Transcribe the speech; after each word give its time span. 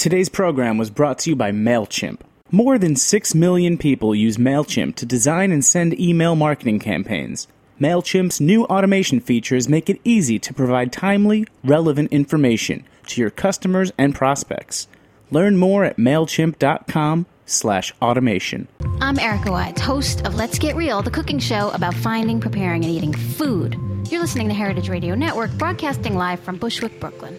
Today's 0.00 0.30
program 0.30 0.78
was 0.78 0.88
brought 0.88 1.18
to 1.18 1.28
you 1.28 1.36
by 1.36 1.52
MailChimp. 1.52 2.20
More 2.50 2.78
than 2.78 2.96
6 2.96 3.34
million 3.34 3.76
people 3.76 4.14
use 4.14 4.38
MailChimp 4.38 4.94
to 4.94 5.04
design 5.04 5.52
and 5.52 5.62
send 5.62 6.00
email 6.00 6.34
marketing 6.34 6.78
campaigns. 6.78 7.46
MailChimp's 7.78 8.40
new 8.40 8.64
automation 8.64 9.20
features 9.20 9.68
make 9.68 9.90
it 9.90 10.00
easy 10.02 10.38
to 10.38 10.54
provide 10.54 10.90
timely, 10.90 11.46
relevant 11.62 12.10
information 12.12 12.82
to 13.08 13.20
your 13.20 13.28
customers 13.28 13.92
and 13.98 14.14
prospects. 14.14 14.88
Learn 15.30 15.58
more 15.58 15.84
at 15.84 15.98
MailChimp.com 15.98 17.26
slash 17.44 17.92
automation. 18.00 18.68
I'm 19.02 19.18
Erica 19.18 19.50
Wides, 19.50 19.82
host 19.82 20.24
of 20.24 20.34
Let's 20.34 20.58
Get 20.58 20.76
Real, 20.76 21.02
the 21.02 21.10
cooking 21.10 21.38
show 21.38 21.68
about 21.72 21.92
finding, 21.92 22.40
preparing, 22.40 22.86
and 22.86 22.94
eating 22.94 23.12
food. 23.12 23.76
You're 24.08 24.22
listening 24.22 24.48
to 24.48 24.54
Heritage 24.54 24.88
Radio 24.88 25.14
Network, 25.14 25.50
broadcasting 25.58 26.14
live 26.14 26.40
from 26.40 26.56
Bushwick, 26.56 26.98
Brooklyn. 27.00 27.38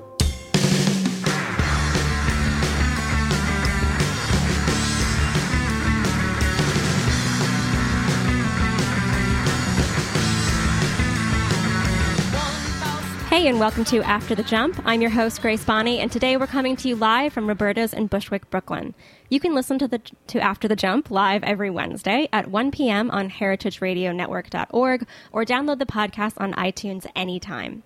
Hey, 13.31 13.47
and 13.47 13.61
welcome 13.61 13.85
to 13.85 14.01
After 14.01 14.35
the 14.35 14.43
Jump. 14.43 14.81
I'm 14.83 14.99
your 14.99 15.09
host, 15.09 15.41
Grace 15.41 15.63
Bonney, 15.63 15.99
and 15.99 16.11
today 16.11 16.35
we're 16.35 16.47
coming 16.47 16.75
to 16.75 16.89
you 16.89 16.97
live 16.97 17.31
from 17.31 17.47
Roberta's 17.47 17.93
in 17.93 18.07
Bushwick, 18.07 18.49
Brooklyn. 18.49 18.93
You 19.29 19.39
can 19.39 19.55
listen 19.55 19.79
to 19.79 19.87
the 19.87 20.01
to 20.27 20.41
After 20.41 20.67
the 20.67 20.75
Jump 20.75 21.09
live 21.09 21.41
every 21.41 21.69
Wednesday 21.69 22.27
at 22.33 22.51
1 22.51 22.71
p.m. 22.71 23.09
on 23.09 23.29
heritageradionetwork.org 23.29 25.07
or 25.31 25.45
download 25.45 25.79
the 25.79 25.85
podcast 25.85 26.33
on 26.41 26.51
iTunes 26.55 27.09
anytime. 27.15 27.83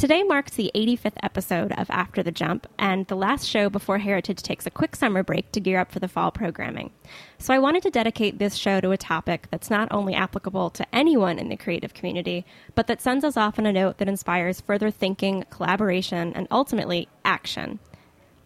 Today 0.00 0.22
marks 0.22 0.52
the 0.52 0.70
85th 0.74 1.18
episode 1.22 1.72
of 1.72 1.90
After 1.90 2.22
the 2.22 2.32
Jump 2.32 2.66
and 2.78 3.06
the 3.08 3.14
last 3.14 3.46
show 3.46 3.68
before 3.68 3.98
Heritage 3.98 4.42
takes 4.42 4.64
a 4.64 4.70
quick 4.70 4.96
summer 4.96 5.22
break 5.22 5.52
to 5.52 5.60
gear 5.60 5.78
up 5.78 5.92
for 5.92 5.98
the 5.98 6.08
fall 6.08 6.30
programming. 6.30 6.90
So 7.36 7.52
I 7.52 7.58
wanted 7.58 7.82
to 7.82 7.90
dedicate 7.90 8.38
this 8.38 8.54
show 8.54 8.80
to 8.80 8.92
a 8.92 8.96
topic 8.96 9.48
that's 9.50 9.68
not 9.68 9.88
only 9.92 10.14
applicable 10.14 10.70
to 10.70 10.86
anyone 10.94 11.38
in 11.38 11.50
the 11.50 11.56
creative 11.58 11.92
community, 11.92 12.46
but 12.74 12.86
that 12.86 13.02
sends 13.02 13.26
us 13.26 13.36
off 13.36 13.58
on 13.58 13.66
a 13.66 13.74
note 13.74 13.98
that 13.98 14.08
inspires 14.08 14.62
further 14.62 14.90
thinking, 14.90 15.44
collaboration, 15.50 16.32
and 16.32 16.48
ultimately 16.50 17.06
action. 17.26 17.78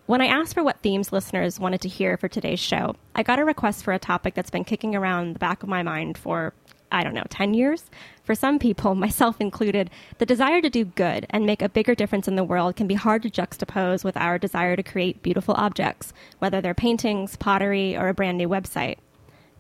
When 0.07 0.21
I 0.21 0.27
asked 0.27 0.55
for 0.55 0.65
what 0.65 0.81
themes 0.83 1.13
listeners 1.13 1.61
wanted 1.61 1.83
to 1.83 1.89
hear 1.89 2.17
for 2.17 2.27
today's 2.27 2.59
show, 2.59 2.97
I 3.15 3.23
got 3.23 3.39
a 3.39 3.45
request 3.45 3.85
for 3.85 3.95
a 3.95 4.01
topic 4.01 4.35
that's 4.35 4.51
been 4.51 4.65
kicking 4.65 4.97
around 4.97 5.35
the 5.35 5.39
back 5.39 5.63
of 5.63 5.69
my 5.69 5.85
mind 5.85 6.19
for 6.19 6.53
I 6.95 7.03
don't 7.03 7.15
know, 7.15 7.25
10 7.29 7.55
years? 7.55 7.91
For 8.23 8.35
some 8.35 8.59
people, 8.59 8.95
myself 8.95 9.41
included, 9.41 9.91
the 10.19 10.27
desire 10.27 10.63
to 10.63 10.71
do 10.71 10.85
good 10.85 11.27
and 11.31 11.45
make 11.45 11.61
a 11.61 11.69
bigger 11.69 11.95
difference 11.95 12.29
in 12.29 12.37
the 12.37 12.45
world 12.45 12.77
can 12.77 12.87
be 12.87 12.95
hard 12.95 13.23
to 13.25 13.31
juxtapose 13.31 14.05
with 14.05 14.17
our 14.17 14.39
desire 14.39 14.77
to 14.77 14.83
create 14.83 15.23
beautiful 15.23 15.55
objects, 15.55 16.13
whether 16.39 16.61
they're 16.61 16.73
paintings, 16.73 17.37
pottery, 17.37 17.97
or 17.97 18.09
a 18.09 18.15
brand 18.15 18.39
new 18.39 18.49
website. 18.49 18.99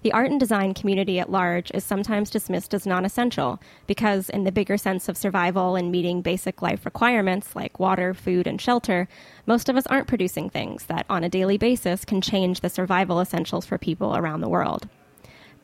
The 0.02 0.12
art 0.12 0.30
and 0.30 0.38
design 0.38 0.74
community 0.74 1.18
at 1.18 1.30
large 1.30 1.70
is 1.72 1.82
sometimes 1.82 2.28
dismissed 2.28 2.74
as 2.74 2.86
non 2.86 3.06
essential 3.06 3.58
because, 3.86 4.28
in 4.28 4.44
the 4.44 4.52
bigger 4.52 4.76
sense 4.76 5.08
of 5.08 5.16
survival 5.16 5.76
and 5.76 5.90
meeting 5.90 6.20
basic 6.20 6.60
life 6.60 6.84
requirements 6.84 7.56
like 7.56 7.80
water, 7.80 8.12
food, 8.12 8.46
and 8.46 8.60
shelter, 8.60 9.08
most 9.46 9.70
of 9.70 9.76
us 9.76 9.86
aren't 9.86 10.06
producing 10.06 10.50
things 10.50 10.84
that, 10.86 11.06
on 11.08 11.24
a 11.24 11.30
daily 11.30 11.56
basis, 11.56 12.04
can 12.04 12.20
change 12.20 12.60
the 12.60 12.68
survival 12.68 13.18
essentials 13.18 13.64
for 13.64 13.78
people 13.78 14.14
around 14.14 14.42
the 14.42 14.48
world. 14.48 14.88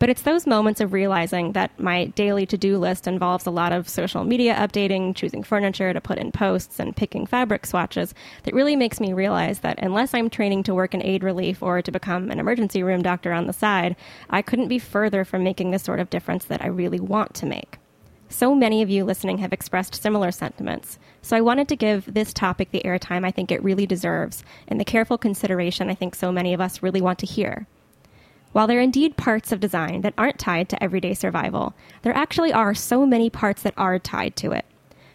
But 0.00 0.08
it's 0.08 0.22
those 0.22 0.46
moments 0.46 0.80
of 0.80 0.94
realizing 0.94 1.52
that 1.52 1.78
my 1.78 2.06
daily 2.06 2.46
to 2.46 2.56
do 2.56 2.78
list 2.78 3.06
involves 3.06 3.44
a 3.44 3.50
lot 3.50 3.70
of 3.70 3.86
social 3.86 4.24
media 4.24 4.54
updating, 4.54 5.14
choosing 5.14 5.42
furniture 5.42 5.92
to 5.92 6.00
put 6.00 6.16
in 6.16 6.32
posts, 6.32 6.80
and 6.80 6.96
picking 6.96 7.26
fabric 7.26 7.66
swatches 7.66 8.14
that 8.44 8.54
really 8.54 8.76
makes 8.76 8.98
me 8.98 9.12
realize 9.12 9.58
that 9.58 9.78
unless 9.78 10.14
I'm 10.14 10.30
training 10.30 10.62
to 10.64 10.74
work 10.74 10.94
in 10.94 11.02
aid 11.02 11.22
relief 11.22 11.62
or 11.62 11.82
to 11.82 11.92
become 11.92 12.30
an 12.30 12.40
emergency 12.40 12.82
room 12.82 13.02
doctor 13.02 13.34
on 13.34 13.46
the 13.46 13.52
side, 13.52 13.94
I 14.30 14.40
couldn't 14.40 14.68
be 14.68 14.78
further 14.78 15.22
from 15.22 15.44
making 15.44 15.70
the 15.70 15.78
sort 15.78 16.00
of 16.00 16.08
difference 16.08 16.46
that 16.46 16.64
I 16.64 16.68
really 16.68 16.98
want 16.98 17.34
to 17.34 17.44
make. 17.44 17.76
So 18.30 18.54
many 18.54 18.80
of 18.80 18.88
you 18.88 19.04
listening 19.04 19.36
have 19.38 19.52
expressed 19.52 20.00
similar 20.00 20.30
sentiments. 20.30 20.98
So 21.20 21.36
I 21.36 21.42
wanted 21.42 21.68
to 21.68 21.76
give 21.76 22.14
this 22.14 22.32
topic 22.32 22.70
the 22.70 22.82
airtime 22.86 23.26
I 23.26 23.32
think 23.32 23.52
it 23.52 23.62
really 23.62 23.84
deserves 23.84 24.44
and 24.66 24.80
the 24.80 24.84
careful 24.86 25.18
consideration 25.18 25.90
I 25.90 25.94
think 25.94 26.14
so 26.14 26.32
many 26.32 26.54
of 26.54 26.60
us 26.62 26.82
really 26.82 27.02
want 27.02 27.18
to 27.18 27.26
hear. 27.26 27.66
While 28.52 28.66
there 28.66 28.78
are 28.78 28.82
indeed 28.82 29.16
parts 29.16 29.52
of 29.52 29.60
design 29.60 30.00
that 30.00 30.14
aren't 30.18 30.38
tied 30.38 30.68
to 30.70 30.82
everyday 30.82 31.14
survival, 31.14 31.74
there 32.02 32.16
actually 32.16 32.52
are 32.52 32.74
so 32.74 33.06
many 33.06 33.30
parts 33.30 33.62
that 33.62 33.74
are 33.76 33.98
tied 33.98 34.34
to 34.36 34.50
it. 34.50 34.64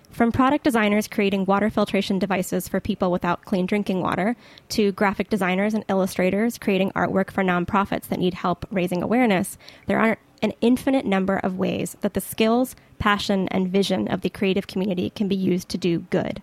From 0.09 0.31
product 0.31 0.63
designers 0.63 1.09
creating 1.09 1.44
water 1.44 1.69
filtration 1.69 2.18
devices 2.18 2.69
for 2.69 2.79
people 2.79 3.12
without 3.12 3.44
clean 3.44 3.66
drinking 3.66 4.00
water, 4.00 4.38
to 4.69 4.94
graphic 4.94 5.29
designers 5.29 5.74
and 5.74 5.84
illustrators 5.90 6.57
creating 6.57 6.91
artwork 6.91 7.29
for 7.29 7.44
nonprofits 7.44 8.07
that 8.07 8.19
need 8.19 8.35
help 8.35 8.66
raising 8.72 9.03
awareness, 9.03 9.57
there 9.88 10.00
are 10.00 10.18
an 10.41 10.53
infinite 10.62 11.06
number 11.06 11.38
of 11.38 11.57
ways 11.57 11.97
that 12.00 12.13
the 12.13 12.22
skills, 12.22 12.78
passion, 13.00 13.50
and 13.50 13.68
vision 13.68 14.07
of 14.07 14.22
the 14.22 14.29
creative 14.29 14.68
community 14.68 15.09
can 15.09 15.28
be 15.28 15.35
used 15.35 15.68
to 15.68 15.78
do 15.78 16.00
good. 16.09 16.41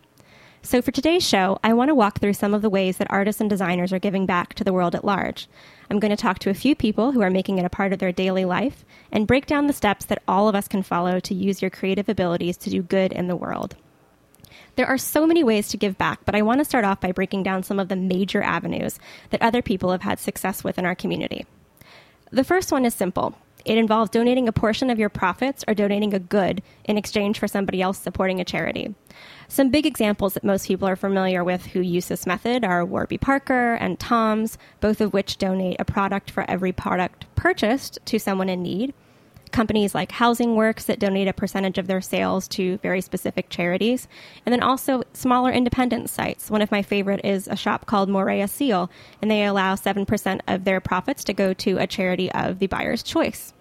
So, 0.65 0.81
for 0.81 0.93
today's 0.93 1.27
show, 1.27 1.59
I 1.65 1.73
want 1.73 1.89
to 1.89 1.95
walk 1.95 2.21
through 2.21 2.35
some 2.35 2.55
of 2.55 2.63
the 2.63 2.71
ways 2.71 2.99
that 2.99 3.11
artists 3.11 3.41
and 3.41 3.51
designers 3.51 3.93
are 3.93 3.99
giving 3.99 4.27
back 4.27 4.55
to 4.55 4.63
the 4.63 4.73
world 4.73 4.95
at 4.95 5.05
large. 5.05 5.49
I'm 5.91 5.99
going 5.99 6.13
to 6.13 6.17
talk 6.17 6.39
to 6.39 6.51
a 6.51 6.55
few 6.55 6.77
people 6.77 7.11
who 7.11 7.21
are 7.21 7.31
making 7.31 7.59
it 7.59 7.65
a 7.65 7.69
part 7.69 7.93
of 7.93 7.99
their 7.99 8.13
daily 8.13 8.45
life 8.45 8.85
and 9.11 9.27
break 9.27 9.47
down 9.47 9.67
the 9.67 9.73
steps 9.73 10.05
that 10.05 10.23
all 10.29 10.49
of 10.49 10.55
us 10.55 10.69
can 10.69 10.85
follow 10.85 11.19
to 11.19 11.35
use 11.35 11.61
your 11.61 11.71
creative 11.71 12.09
abilities 12.09 12.57
to 12.59 12.71
do 12.71 12.81
good 12.81 13.13
in 13.13 13.27
the 13.27 13.35
world. 13.35 13.75
There 14.77 14.87
are 14.87 14.99
so 14.99 15.27
many 15.27 15.43
ways 15.43 15.67
to 15.69 15.77
give 15.77 15.99
back, 15.99 16.21
but 16.25 16.37
I 16.37 16.43
want 16.43 16.61
to 16.61 16.65
start 16.65 16.85
off 16.85 17.01
by 17.01 17.11
breaking 17.11 17.43
down 17.43 17.65
some 17.65 17.81
of 17.81 17.89
the 17.89 17.97
major 17.97 18.41
avenues 18.41 19.01
that 19.31 19.43
other 19.43 19.63
people 19.63 19.91
have 19.91 20.03
had 20.03 20.21
success 20.21 20.63
with 20.63 20.79
in 20.79 20.87
our 20.87 20.95
community. 20.95 21.45
The 22.31 22.45
first 22.45 22.71
one 22.71 22.85
is 22.85 22.95
simple 22.95 23.35
it 23.65 23.79
involves 23.79 24.11
donating 24.11 24.49
a 24.49 24.53
portion 24.53 24.91
of 24.91 24.99
your 24.99 25.09
profits 25.09 25.65
or 25.69 25.75
donating 25.75 26.15
a 26.15 26.19
good 26.19 26.63
in 26.85 26.99
exchange 26.99 27.39
for 27.39 27.49
somebody 27.49 27.83
else 27.83 27.99
supporting 27.99 28.41
a 28.41 28.45
charity. 28.45 28.95
Some 29.49 29.71
big 29.71 29.87
examples 29.87 30.35
that 30.35 30.45
most 30.45 30.67
people 30.67 30.89
are 30.89 30.97
familiar 30.97 31.45
with 31.45 31.67
who 31.67 31.81
use 31.81 32.09
this 32.09 32.27
method 32.27 32.65
are 32.65 32.85
Warby 32.85 33.19
Parker 33.19 33.75
and 33.75 33.99
TOMS, 33.99 34.57
both 34.81 35.01
of 35.01 35.13
which 35.13 35.39
donate 35.39 35.77
a 35.79 35.85
product 35.85 36.31
for 36.31 36.49
every 36.51 36.73
product 36.73 37.27
purchased 37.35 37.99
to 38.07 38.19
someone 38.19 38.49
in 38.49 38.63
need. 38.63 38.95
Companies 39.51 39.95
like 39.95 40.13
Housing 40.13 40.57
Works 40.57 40.85
that 40.87 40.99
donate 40.99 41.29
a 41.29 41.35
percentage 41.35 41.77
of 41.77 41.87
their 41.87 42.01
sales 42.01 42.49
to 42.49 42.79
very 42.79 43.03
specific 43.03 43.51
charities. 43.51 44.09
And 44.47 44.53
then 44.53 44.63
also 44.63 45.03
smaller 45.13 45.53
independent 45.53 46.09
sites. 46.09 46.51
One 46.51 46.63
of 46.63 46.71
my 46.71 46.81
favorite 46.81 47.21
is 47.23 47.49
a 47.49 47.57
shop 47.57 47.85
called 47.85 48.09
Morea 48.09 48.49
Seal, 48.49 48.91
and 49.21 49.31
they 49.31 49.45
allow 49.45 49.75
7% 49.75 50.41
of 50.49 50.65
their 50.65 50.81
profits 50.81 51.23
to 51.25 51.35
go 51.35 51.53
to 51.53 51.77
a 51.77 51.87
charity 51.87 52.33
of 52.33 52.61
the 52.61 52.67
buyer's 52.67 53.03
choice. 53.03 53.53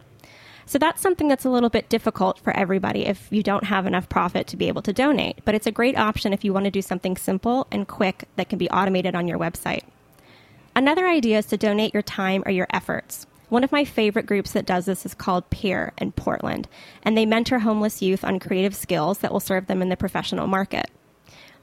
So 0.65 0.77
that's 0.77 1.01
something 1.01 1.27
that's 1.27 1.45
a 1.45 1.49
little 1.49 1.69
bit 1.69 1.89
difficult 1.89 2.39
for 2.39 2.55
everybody 2.55 3.05
if 3.05 3.27
you 3.31 3.43
don't 3.43 3.65
have 3.65 3.85
enough 3.85 4.09
profit 4.09 4.47
to 4.47 4.57
be 4.57 4.67
able 4.67 4.81
to 4.83 4.93
donate. 4.93 5.39
But 5.45 5.55
it's 5.55 5.67
a 5.67 5.71
great 5.71 5.97
option 5.97 6.33
if 6.33 6.43
you 6.43 6.53
want 6.53 6.65
to 6.65 6.71
do 6.71 6.81
something 6.81 7.17
simple 7.17 7.67
and 7.71 7.87
quick 7.87 8.27
that 8.35 8.49
can 8.49 8.57
be 8.57 8.69
automated 8.69 9.15
on 9.15 9.27
your 9.27 9.39
website. 9.39 9.83
Another 10.75 11.07
idea 11.07 11.39
is 11.39 11.45
to 11.47 11.57
donate 11.57 11.93
your 11.93 12.03
time 12.03 12.43
or 12.45 12.51
your 12.51 12.67
efforts. 12.71 13.25
One 13.49 13.65
of 13.65 13.73
my 13.73 13.83
favorite 13.83 14.27
groups 14.27 14.51
that 14.51 14.65
does 14.65 14.85
this 14.85 15.05
is 15.05 15.13
called 15.13 15.49
Peer 15.49 15.91
in 15.97 16.13
Portland, 16.13 16.69
and 17.03 17.17
they 17.17 17.25
mentor 17.25 17.59
homeless 17.59 18.01
youth 18.01 18.23
on 18.23 18.39
creative 18.39 18.73
skills 18.73 19.17
that 19.17 19.33
will 19.33 19.41
serve 19.41 19.67
them 19.67 19.81
in 19.81 19.89
the 19.89 19.97
professional 19.97 20.47
market. 20.47 20.89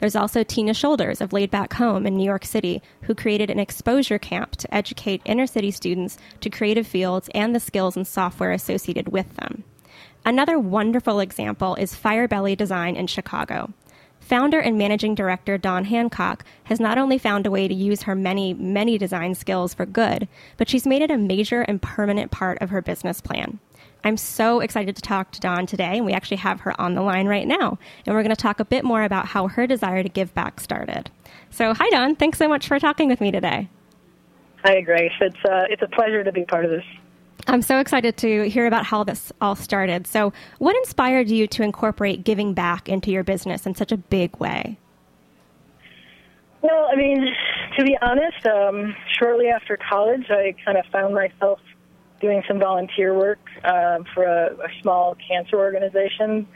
There's 0.01 0.17
also 0.17 0.45
Tina 0.45 0.75
Shoulders 0.75 1.21
of 1.21 1.33
Laid 1.33 1.51
Back 1.51 1.75
Home 1.75 2.07
in 2.07 2.17
New 2.17 2.25
York 2.25 2.45
City, 2.45 2.83
who 3.03 3.15
created 3.15 3.51
an 3.51 3.59
exposure 3.59 4.19
camp 4.19 4.57
to 4.57 4.73
educate 4.75 5.23
inner 5.25 5.47
city 5.47 5.71
students 5.71 6.19
to 6.41 6.51
creative 6.51 6.87
fields 6.87 7.29
and 7.35 7.55
the 7.55 7.61
skills 7.61 7.97
and 7.97 8.07
software 8.07 8.53
associated 8.53 9.09
with 9.09 9.35
them. 9.37 9.65
Another 10.25 10.59
wonderful 10.59 11.21
example 11.21 11.75
is 11.75 11.95
Firebelly 11.95 12.55
Design 12.55 12.97
in 12.97 13.07
Chicago. 13.07 13.73
Founder 14.21 14.61
and 14.61 14.77
managing 14.77 15.15
director 15.15 15.57
Dawn 15.57 15.87
Hancock 15.87 16.45
has 16.65 16.79
not 16.79 16.99
only 16.99 17.19
found 17.19 17.47
a 17.47 17.51
way 17.51 17.67
to 17.67 17.75
use 17.75 18.03
her 18.03 18.15
many, 18.15 18.53
many 18.53 18.99
design 18.99 19.35
skills 19.35 19.73
for 19.73 19.87
good, 19.87 20.29
but 20.59 20.69
she's 20.69 20.87
made 20.87 21.03
it 21.03 21.11
a 21.11 21.17
major 21.17 21.63
and 21.63 21.81
permanent 21.81 22.31
part 22.31 22.61
of 22.61 22.71
her 22.71 22.83
business 22.83 23.21
plan. 23.21 23.59
I'm 24.05 24.17
so 24.17 24.61
excited 24.61 24.97
to 24.97 25.03
talk 25.03 25.33
to 25.33 25.41
Dawn 25.41 25.67
today, 25.67 25.97
and 25.97 26.07
we 26.07 26.13
actually 26.13 26.39
have 26.39 26.61
her 26.61 26.81
on 26.81 26.95
the 26.95 27.03
line 27.03 27.27
right 27.27 27.47
now. 27.47 27.79
And 28.07 28.15
we're 28.15 28.23
going 28.23 28.35
to 28.35 28.41
talk 28.41 28.61
a 28.61 28.65
bit 28.65 28.85
more 28.85 29.03
about 29.03 29.27
how 29.27 29.49
her 29.49 29.67
desire 29.67 30.03
to 30.03 30.09
give 30.09 30.33
back 30.35 30.61
started. 30.61 31.11
So, 31.51 31.75
hi, 31.75 31.89
Dawn. 31.91 32.17
Thanks 32.17 32.39
so 32.39 32.49
much 32.49 32.69
for 32.69 32.79
talking 32.79 33.09
with 33.09 33.21
me 33.21 33.31
today. 33.31 33.69
Hi, 34.65 34.81
Grace. 34.81 35.13
It's, 35.21 35.45
uh, 35.45 35.65
it's 35.69 35.83
a 35.83 35.89
pleasure 35.89 36.23
to 36.23 36.33
be 36.33 36.45
part 36.45 36.65
of 36.65 36.71
this. 36.71 36.85
I'm 37.47 37.63
so 37.63 37.79
excited 37.79 38.17
to 38.19 38.49
hear 38.49 38.67
about 38.67 38.85
how 38.85 39.05
this 39.05 39.33
all 39.41 39.57
started. 39.57 40.07
So, 40.07 40.33
what 40.59 40.77
inspired 40.77 41.29
you 41.31 41.47
to 41.49 41.63
incorporate 41.63 42.25
giving 42.25 42.53
back 42.53 42.89
into 42.89 43.11
your 43.11 43.25
business 43.25 43.67
in 43.67 43.75
such 43.75 43.93
a 43.93 43.97
big 43.97 44.37
way? 44.39 44.79
Well, 46.61 46.89
I 46.93 46.97
mean, 46.97 47.25
to 47.79 47.85
be 47.85 47.97
honest, 48.03 48.45
um, 48.47 48.95
shortly 49.19 49.49
after 49.49 49.79
college, 49.79 50.27
I 50.29 50.55
kind 50.65 50.77
of 50.77 50.85
found 50.87 51.15
myself 51.15 51.61
doing 52.21 52.43
some 52.49 52.59
volunteer 52.59 53.15
work 53.15 53.41
uh, 53.65 53.99
for 54.15 54.25
a, 54.25 54.55
a 54.55 54.69
small 54.83 55.17
cancer 55.29 55.57
organization 55.57 56.47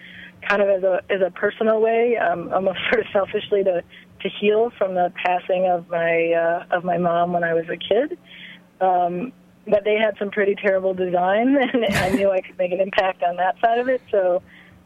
kind 0.48 0.62
of 0.62 0.68
as 0.68 0.82
a 0.82 1.00
as 1.10 1.20
a 1.20 1.30
personal 1.30 1.80
way, 1.80 2.16
um, 2.16 2.52
almost 2.52 2.78
sort 2.90 3.00
of 3.00 3.06
selfishly 3.12 3.64
to 3.64 3.82
to 4.20 4.28
heal 4.40 4.70
from 4.78 4.94
the 4.94 5.12
passing 5.24 5.66
of 5.66 5.88
my 5.88 6.32
uh, 6.32 6.76
of 6.76 6.84
my 6.84 6.98
mom 6.98 7.32
when 7.32 7.44
I 7.44 7.54
was 7.54 7.64
a 7.68 7.76
kid. 7.76 8.18
Um, 8.80 9.32
but 9.66 9.84
they 9.84 9.94
had 9.94 10.16
some 10.18 10.30
pretty 10.30 10.56
terrible 10.56 10.92
design, 10.92 11.56
and 11.72 11.84
I 11.94 12.10
knew 12.10 12.30
I 12.30 12.40
could 12.40 12.58
make 12.58 12.72
an 12.72 12.80
impact 12.80 13.22
on 13.22 13.36
that 13.36 13.56
side 13.60 13.78
of 13.78 13.88
it. 13.88 14.02
So 14.10 14.42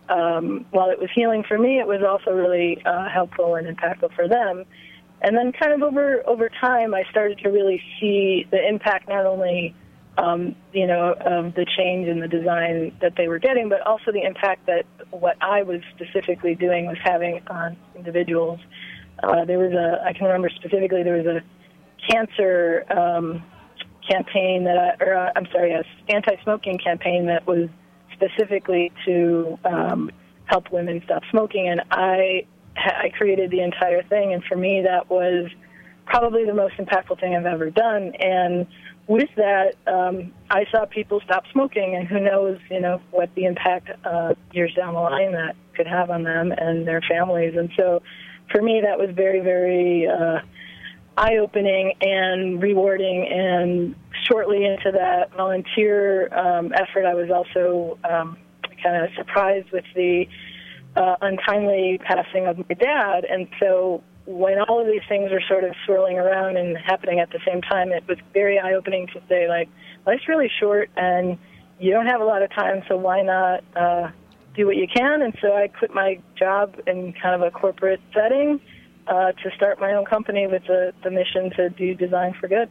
um, 0.09 0.67
while 0.71 0.91
it 0.91 0.99
was 0.99 1.09
healing 1.15 1.45
for 1.45 1.59
me, 1.59 1.79
it 1.79 1.87
was 1.87 2.03
also 2.03 2.37
really 2.37 2.83
uh, 2.85 3.09
helpful 3.09 3.55
and 3.55 3.67
impactful 3.67 4.15
for 4.15 4.29
them. 4.29 4.65
And 5.23 5.35
then, 5.35 5.53
kind 5.53 5.73
of 5.73 5.83
over 5.83 6.23
over 6.27 6.51
time, 6.61 6.95
I 6.95 7.05
started 7.11 7.39
to 7.39 7.49
really 7.49 7.83
see 7.99 8.47
the 8.51 8.69
impact 8.69 9.09
not 9.09 9.25
only 9.25 9.75
um, 10.19 10.55
you 10.73 10.87
know 10.87 11.13
of 11.13 11.55
the 11.55 11.67
change 11.77 12.09
in 12.09 12.21
the 12.21 12.29
design 12.29 12.97
that 13.01 13.15
they 13.17 13.29
were 13.29 13.39
getting, 13.39 13.69
but 13.69 13.81
also 13.87 14.13
the 14.13 14.23
impact 14.23 14.67
that 14.67 14.85
what 15.11 15.37
I 15.41 15.63
was 15.63 15.81
specifically 15.95 16.55
doing 16.55 16.87
was 16.87 16.97
having 17.03 17.43
on 17.49 17.77
individuals. 17.95 18.61
Uh, 19.23 19.45
there 19.45 19.59
was 19.59 19.73
a 19.73 20.03
I 20.05 20.13
can 20.13 20.27
remember 20.27 20.51
specifically 20.51 21.03
there 21.03 21.17
was 21.17 21.27
a 21.27 21.43
cancer 22.11 22.85
um, 22.91 23.43
campaign 24.09 24.65
that 24.65 24.79
I, 24.79 25.05
or 25.05 25.15
uh, 25.15 25.33
I'm 25.37 25.47
sorry, 25.53 25.73
a 25.73 25.85
anti-smoking 26.09 26.79
campaign 26.79 27.27
that 27.27 27.47
was 27.47 27.69
specifically 28.13 28.93
to 29.05 29.59
um, 29.65 30.11
help 30.47 30.71
women 30.71 31.03
stop 31.05 31.23
smoking, 31.31 31.69
and 31.69 31.83
I 31.91 32.47
I 32.77 33.11
created 33.17 33.51
the 33.51 33.61
entire 33.61 34.03
thing, 34.03 34.33
and 34.33 34.43
for 34.45 34.57
me 34.57 34.83
that 34.83 35.11
was 35.11 35.51
probably 36.07 36.45
the 36.45 36.55
most 36.55 36.75
impactful 36.77 37.21
thing 37.21 37.35
I've 37.35 37.47
ever 37.47 37.71
done. 37.71 38.13
And 38.15 38.67
with 39.09 39.29
that, 39.37 39.75
um, 39.87 40.33
I 40.51 40.65
saw 40.71 40.85
people 40.87 41.21
stop 41.25 41.45
smoking, 41.53 41.95
and 41.95 42.09
who 42.09 42.19
knows, 42.19 42.59
you 42.71 42.81
know, 42.81 43.01
what 43.11 43.35
the 43.35 43.45
impact 43.45 43.89
uh, 44.05 44.35
years 44.53 44.75
down 44.75 44.95
the 44.95 45.01
line 45.01 45.33
that 45.33 45.55
could 45.75 45.87
have 45.87 46.11
on 46.11 46.25
them 46.25 46.53
and 46.53 46.87
their 46.87 47.01
families. 47.09 47.55
And 47.57 47.71
so, 47.77 48.03
for 48.51 48.61
me, 48.61 48.81
that 48.85 48.99
was 48.99 49.11
very, 49.15 49.41
very 49.41 50.09
uh, 50.09 50.41
eye-opening 51.17 51.95
and 52.01 52.61
rewarding. 52.61 53.29
And 53.29 53.95
shortly 54.25 54.65
into 54.65 54.91
that 54.93 55.33
volunteer 55.37 56.33
um, 56.37 56.73
effort, 56.75 57.05
I 57.05 57.15
was 57.15 57.31
also 57.31 57.99
um, 58.09 58.37
kind 58.83 59.05
of 59.05 59.11
surprised 59.17 59.71
with 59.71 59.85
the 59.95 60.27
uh, 60.97 61.17
untimely 61.21 62.01
passing 62.03 62.47
of 62.47 62.59
my 62.59 62.75
dad. 62.75 63.25
And 63.25 63.49
so 63.61 64.03
when 64.27 64.59
all 64.59 64.81
of 64.81 64.87
these 64.87 65.03
things 65.09 65.31
were 65.31 65.43
sort 65.49 65.65
of 65.65 65.73
swirling 65.85 66.19
around 66.19 66.57
and 66.57 66.77
happening 66.77 67.21
at 67.21 67.31
the 67.31 67.39
same 67.47 67.63
time, 67.63 67.93
it 67.93 68.07
was 68.09 68.19
very 68.35 68.59
eye-opening 68.59 69.07
to 69.09 69.23
say, 69.29 69.49
like, 69.49 69.69
life's 70.05 70.29
really 70.29 70.51
short 70.61 70.91
and 70.97 71.39
you 71.79 71.93
don't 71.93 72.07
have 72.07 72.21
a 72.21 72.25
lot 72.25 72.43
of 72.43 72.51
time, 72.51 72.83
so 72.89 72.97
why 72.97 73.23
not 73.23 73.63
uh, 73.77 74.11
do 74.55 74.67
what 74.67 74.77
you 74.77 74.89
can? 74.89 75.23
And 75.23 75.37
so 75.41 75.53
I 75.55 75.69
quit 75.69 75.95
my 75.95 76.19
job 76.37 76.75
in 76.87 77.13
kind 77.23 77.35
of 77.35 77.43
a 77.43 77.51
corporate 77.51 78.01
setting 78.15 78.61
uh, 79.07 79.33
to 79.33 79.51
start 79.55 79.79
my 79.79 79.93
own 79.93 80.05
company 80.05 80.47
with 80.47 80.63
the, 80.67 80.93
the 81.05 81.11
mission 81.11 81.51
to 81.57 81.71
do 81.71 81.95
design 81.95 82.35
for 82.41 82.49
good. 82.49 82.69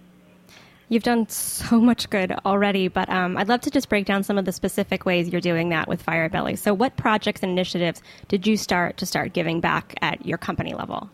You've 0.89 1.03
done 1.03 1.27
so 1.29 1.79
much 1.79 2.09
good 2.09 2.31
already, 2.45 2.89
but 2.89 3.09
um, 3.09 3.37
I'd 3.37 3.47
love 3.47 3.61
to 3.61 3.71
just 3.71 3.89
break 3.89 4.05
down 4.05 4.23
some 4.23 4.37
of 4.37 4.45
the 4.45 4.51
specific 4.51 5.05
ways 5.05 5.29
you're 5.29 5.41
doing 5.41 5.69
that 5.69 5.87
with 5.87 6.01
Firebelly. 6.01 6.55
So, 6.55 6.75
what 6.75 6.95
projects 6.95 7.41
and 7.41 7.51
initiatives 7.51 8.03
did 8.27 8.45
you 8.45 8.55
start 8.55 8.97
to 8.97 9.05
start 9.05 9.33
giving 9.33 9.61
back 9.61 9.95
at 10.01 10.23
your 10.25 10.37
company 10.37 10.75
level? 10.75 11.09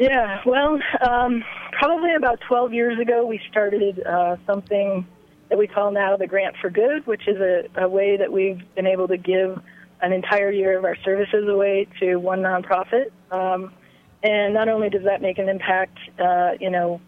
Yeah, 0.00 0.40
well, 0.46 0.78
um, 1.06 1.44
probably 1.72 2.14
about 2.14 2.40
12 2.48 2.72
years 2.72 2.98
ago, 2.98 3.26
we 3.26 3.38
started 3.50 4.02
uh, 4.02 4.36
something 4.46 5.06
that 5.50 5.58
we 5.58 5.66
call 5.66 5.90
now 5.90 6.16
the 6.16 6.26
Grant 6.26 6.56
for 6.58 6.70
Good, 6.70 7.06
which 7.06 7.28
is 7.28 7.36
a, 7.36 7.68
a 7.82 7.86
way 7.86 8.16
that 8.16 8.32
we've 8.32 8.62
been 8.74 8.86
able 8.86 9.08
to 9.08 9.18
give 9.18 9.60
an 10.00 10.14
entire 10.14 10.50
year 10.50 10.78
of 10.78 10.86
our 10.86 10.96
services 11.04 11.46
away 11.46 11.86
to 12.00 12.16
one 12.16 12.40
nonprofit. 12.40 13.10
Um, 13.30 13.74
and 14.22 14.54
not 14.54 14.70
only 14.70 14.88
does 14.88 15.04
that 15.04 15.20
make 15.20 15.36
an 15.36 15.50
impact, 15.50 15.98
uh, 16.18 16.52
you 16.58 16.70
know, 16.70 17.02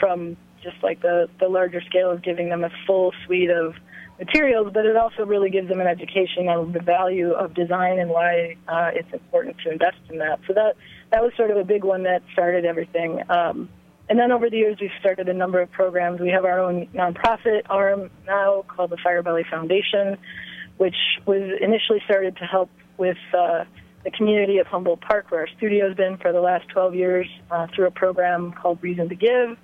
from 0.00 0.36
just 0.64 0.82
like 0.82 1.02
the, 1.02 1.28
the 1.38 1.48
larger 1.48 1.80
scale 1.82 2.10
of 2.10 2.24
giving 2.24 2.48
them 2.48 2.64
a 2.64 2.70
full 2.88 3.12
suite 3.24 3.50
of 3.50 3.76
materials, 4.18 4.70
but 4.72 4.86
it 4.86 4.96
also 4.96 5.26
really 5.26 5.50
gives 5.50 5.68
them 5.68 5.80
an 5.80 5.86
education 5.86 6.48
on 6.48 6.72
the 6.72 6.80
value 6.80 7.32
of 7.32 7.54
design 7.54 7.98
and 7.98 8.10
why 8.10 8.56
uh, 8.68 8.90
it's 8.94 9.12
important 9.12 9.56
to 9.64 9.72
invest 9.72 9.98
in 10.10 10.18
that. 10.18 10.40
So 10.46 10.54
that 10.54 10.76
that 11.12 11.22
was 11.22 11.32
sort 11.36 11.50
of 11.50 11.56
a 11.56 11.64
big 11.64 11.84
one 11.84 12.02
that 12.04 12.22
started 12.32 12.64
everything. 12.64 13.22
Um, 13.28 13.68
and 14.08 14.18
then 14.18 14.30
over 14.32 14.48
the 14.48 14.56
years, 14.56 14.78
we've 14.80 14.90
started 15.00 15.28
a 15.28 15.34
number 15.34 15.60
of 15.60 15.70
programs. 15.70 16.20
We 16.20 16.30
have 16.30 16.44
our 16.44 16.60
own 16.60 16.86
nonprofit 16.94 17.62
arm 17.68 18.10
now 18.26 18.64
called 18.68 18.90
the 18.90 18.96
Firebelly 19.02 19.44
Foundation, 19.50 20.16
which 20.76 20.96
was 21.26 21.42
initially 21.60 22.00
started 22.04 22.36
to 22.36 22.44
help 22.44 22.70
with 22.98 23.18
uh, 23.36 23.64
the 24.04 24.10
community 24.12 24.58
of 24.58 24.68
Humboldt 24.68 25.00
Park, 25.00 25.30
where 25.30 25.40
our 25.40 25.48
studio 25.56 25.88
has 25.88 25.96
been 25.96 26.16
for 26.18 26.32
the 26.32 26.40
last 26.40 26.68
12 26.68 26.94
years, 26.94 27.26
uh, 27.50 27.66
through 27.74 27.86
a 27.86 27.90
program 27.90 28.52
called 28.52 28.78
Reason 28.80 29.08
to 29.08 29.16
Give. 29.16 29.58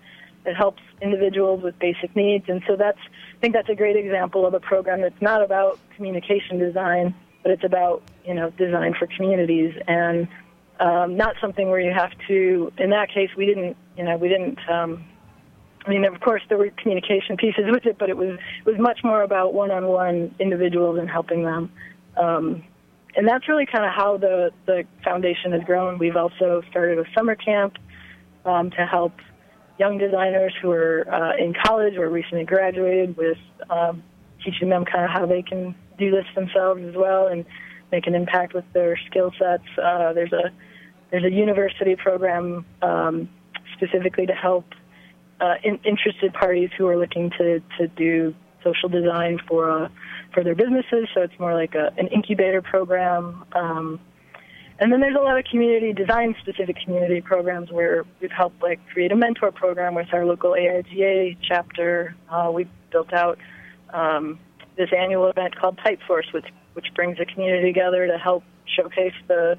It 0.45 0.55
helps 0.55 0.83
individuals 1.01 1.63
with 1.63 1.79
basic 1.79 2.15
needs, 2.17 2.45
and 2.49 2.63
so 2.67 2.77
that's 2.77 2.99
I 2.99 3.41
think 3.41 3.55
that's 3.55 3.69
a 3.69 3.75
great 3.75 3.97
example 3.97 4.47
of 4.47 4.55
a 4.55 4.61
program 4.61 5.01
that's 5.01 5.21
not 5.21 5.43
about 5.43 5.79
communication 5.97 6.59
design, 6.59 7.15
but 7.43 7.53
it's 7.53 7.65
about 7.65 8.03
you 8.25 8.35
know 8.35 8.51
design 8.51 8.95
for 8.99 9.07
communities 9.07 9.75
and 9.87 10.27
um, 10.81 11.17
not 11.17 11.37
something 11.41 11.69
where 11.71 11.81
you 11.81 11.93
have 11.93 12.11
to. 12.27 12.73
In 12.79 12.91
that 12.91 13.09
case, 13.09 13.31
we 13.37 13.47
didn't 13.47 13.77
you 13.97 14.05
know 14.05 14.17
we 14.17 14.29
didn't. 14.29 14.59
Um, 14.69 15.05
I 15.85 15.91
mean, 15.91 16.05
of 16.05 16.21
course, 16.21 16.43
there 16.49 16.59
were 16.59 16.71
communication 16.77 17.37
pieces 17.37 17.65
with 17.69 17.87
it, 17.87 17.99
but 17.99 18.09
it 18.09 18.17
was 18.17 18.39
it 18.65 18.67
was 18.67 18.79
much 18.79 19.01
more 19.05 19.23
about 19.23 19.55
one-on-one 19.55 20.35
individuals 20.39 20.99
and 20.99 21.09
helping 21.09 21.45
them. 21.45 21.73
Um, 22.17 22.65
and 23.15 23.29
that's 23.29 23.49
really 23.49 23.67
kind 23.67 23.85
of 23.85 23.93
how 23.93 24.17
the 24.17 24.51
the 24.67 24.85
foundation 25.05 25.53
has 25.53 25.63
grown. 25.65 25.99
We've 25.99 26.17
also 26.17 26.63
started 26.71 26.99
a 26.99 27.05
summer 27.15 27.35
camp 27.35 27.79
um, 28.45 28.71
to 28.71 28.87
help 28.87 29.13
young 29.79 29.99
designers 29.99 30.55
who 30.61 30.71
are 30.71 31.07
uh, 31.13 31.37
in 31.37 31.55
college 31.55 31.97
or 31.97 32.09
recently 32.09 32.45
graduated 32.45 33.17
with 33.17 33.39
um, 33.71 34.03
teaching 34.45 34.69
them 34.69 34.85
kind 34.85 35.05
of 35.05 35.11
how 35.11 35.27
they 35.27 35.43
can 35.43 35.75
do 35.99 36.11
this 36.11 36.27
themselves 36.35 36.83
as 36.85 36.95
well 36.95 37.29
and 37.29 37.45
make 37.91 38.07
an 38.07 38.15
impact 38.15 38.55
with 38.55 38.65
their 38.73 38.99
skill 39.09 39.33
sets. 39.39 39.65
Uh, 39.83 40.13
there's 40.13 40.33
a 40.33 40.51
there's 41.11 41.25
a 41.25 41.31
university 41.31 41.95
program 41.95 42.65
um, 42.81 43.29
specifically 43.77 44.27
to 44.27 44.33
help 44.33 44.65
uh, 45.41 45.55
in, 45.63 45.79
interested 45.85 46.33
parties 46.33 46.71
who 46.77 46.87
are 46.87 46.97
looking 46.97 47.31
to 47.39 47.61
to 47.79 47.89
do 47.89 48.35
social 48.65 48.89
design 48.89 49.39
for 49.47 49.71
uh, 49.71 49.89
for 50.33 50.43
their 50.43 50.55
businesses. 50.55 51.09
So 51.15 51.23
it's 51.23 51.39
more 51.39 51.55
like 51.55 51.75
a, 51.75 51.93
an 51.99 52.09
incubator 52.09 52.63
program. 52.63 53.45
Um, 53.53 54.01
and 54.83 54.93
then 54.93 54.99
there's 54.99 55.15
a 55.15 55.21
lot 55.21 55.39
of 55.39 55.45
community 55.45 55.93
design 55.93 56.35
specific 56.41 56.77
community 56.85 57.21
programs 57.21 57.71
where 57.71 58.05
we've 58.21 58.33
helped 58.33 58.61
like 58.61 58.81
create 58.93 59.13
a 59.13 59.17
mentor 59.17 59.53
program 59.53 59.95
with 59.95 60.13
our 60.13 60.27
local 60.27 60.53
AIGA 60.53 61.37
chapter. 61.41 62.17
Uh, 62.29 62.51
we 62.53 62.67
built 62.91 63.13
out 63.13 63.39
um, 63.95 64.41
this 64.77 64.91
annual 64.93 65.31
event 65.31 65.55
called 65.55 65.79
Typeforce, 65.79 66.33
which 66.33 66.47
which 66.73 66.87
brings 66.97 67.17
the 67.19 67.27
community 67.27 67.73
together 67.73 68.09
to 68.09 68.19
help 68.19 68.43
showcase 68.67 69.15
the 69.29 69.57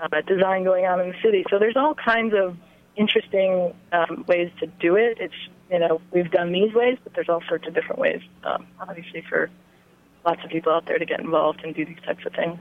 uh, 0.00 0.20
design 0.22 0.64
going 0.64 0.86
on 0.86 1.00
in 1.00 1.08
the 1.08 1.16
city. 1.22 1.44
So 1.50 1.58
there's 1.58 1.76
all 1.76 1.94
kinds 1.94 2.32
of 2.34 2.56
interesting 2.96 3.74
um, 3.92 4.24
ways 4.26 4.50
to 4.60 4.68
do 4.80 4.96
it. 4.96 5.18
It's 5.20 5.34
you 5.70 5.80
know 5.80 6.00
we've 6.12 6.30
done 6.30 6.52
these 6.52 6.72
ways, 6.72 6.96
but 7.04 7.12
there's 7.12 7.28
all 7.28 7.42
sorts 7.46 7.68
of 7.68 7.74
different 7.74 8.00
ways, 8.00 8.22
um, 8.44 8.66
obviously 8.80 9.20
for 9.28 9.50
lots 10.24 10.42
of 10.42 10.48
people 10.48 10.72
out 10.72 10.86
there 10.86 10.98
to 10.98 11.04
get 11.04 11.20
involved 11.20 11.60
and 11.62 11.74
do 11.74 11.84
these 11.84 12.00
types 12.06 12.24
of 12.24 12.32
things 12.32 12.58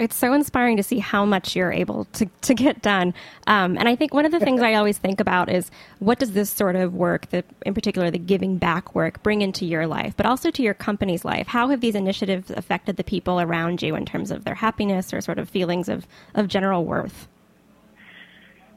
it's 0.00 0.16
so 0.16 0.32
inspiring 0.32 0.76
to 0.78 0.82
see 0.82 0.98
how 0.98 1.24
much 1.24 1.54
you're 1.54 1.72
able 1.72 2.06
to, 2.06 2.26
to 2.42 2.54
get 2.54 2.80
done. 2.82 3.14
Um, 3.46 3.76
and 3.76 3.86
I 3.86 3.94
think 3.94 4.14
one 4.14 4.24
of 4.24 4.32
the 4.32 4.40
things 4.46 4.62
I 4.62 4.74
always 4.74 4.98
think 4.98 5.20
about 5.20 5.50
is 5.50 5.70
what 5.98 6.18
does 6.18 6.32
this 6.32 6.50
sort 6.50 6.76
of 6.76 6.94
work, 6.94 7.28
the, 7.30 7.44
in 7.66 7.74
particular 7.74 8.10
the 8.10 8.18
giving 8.18 8.56
back 8.58 8.94
work, 8.94 9.22
bring 9.22 9.42
into 9.42 9.66
your 9.66 9.86
life, 9.86 10.14
but 10.16 10.26
also 10.26 10.50
to 10.50 10.62
your 10.62 10.74
company's 10.74 11.24
life? 11.24 11.46
How 11.46 11.68
have 11.68 11.80
these 11.80 11.94
initiatives 11.94 12.50
affected 12.50 12.96
the 12.96 13.04
people 13.04 13.40
around 13.40 13.82
you 13.82 13.94
in 13.94 14.06
terms 14.06 14.30
of 14.30 14.44
their 14.44 14.54
happiness 14.54 15.12
or 15.12 15.20
sort 15.20 15.38
of 15.38 15.48
feelings 15.48 15.88
of, 15.88 16.06
of 16.34 16.48
general 16.48 16.84
worth? 16.84 17.28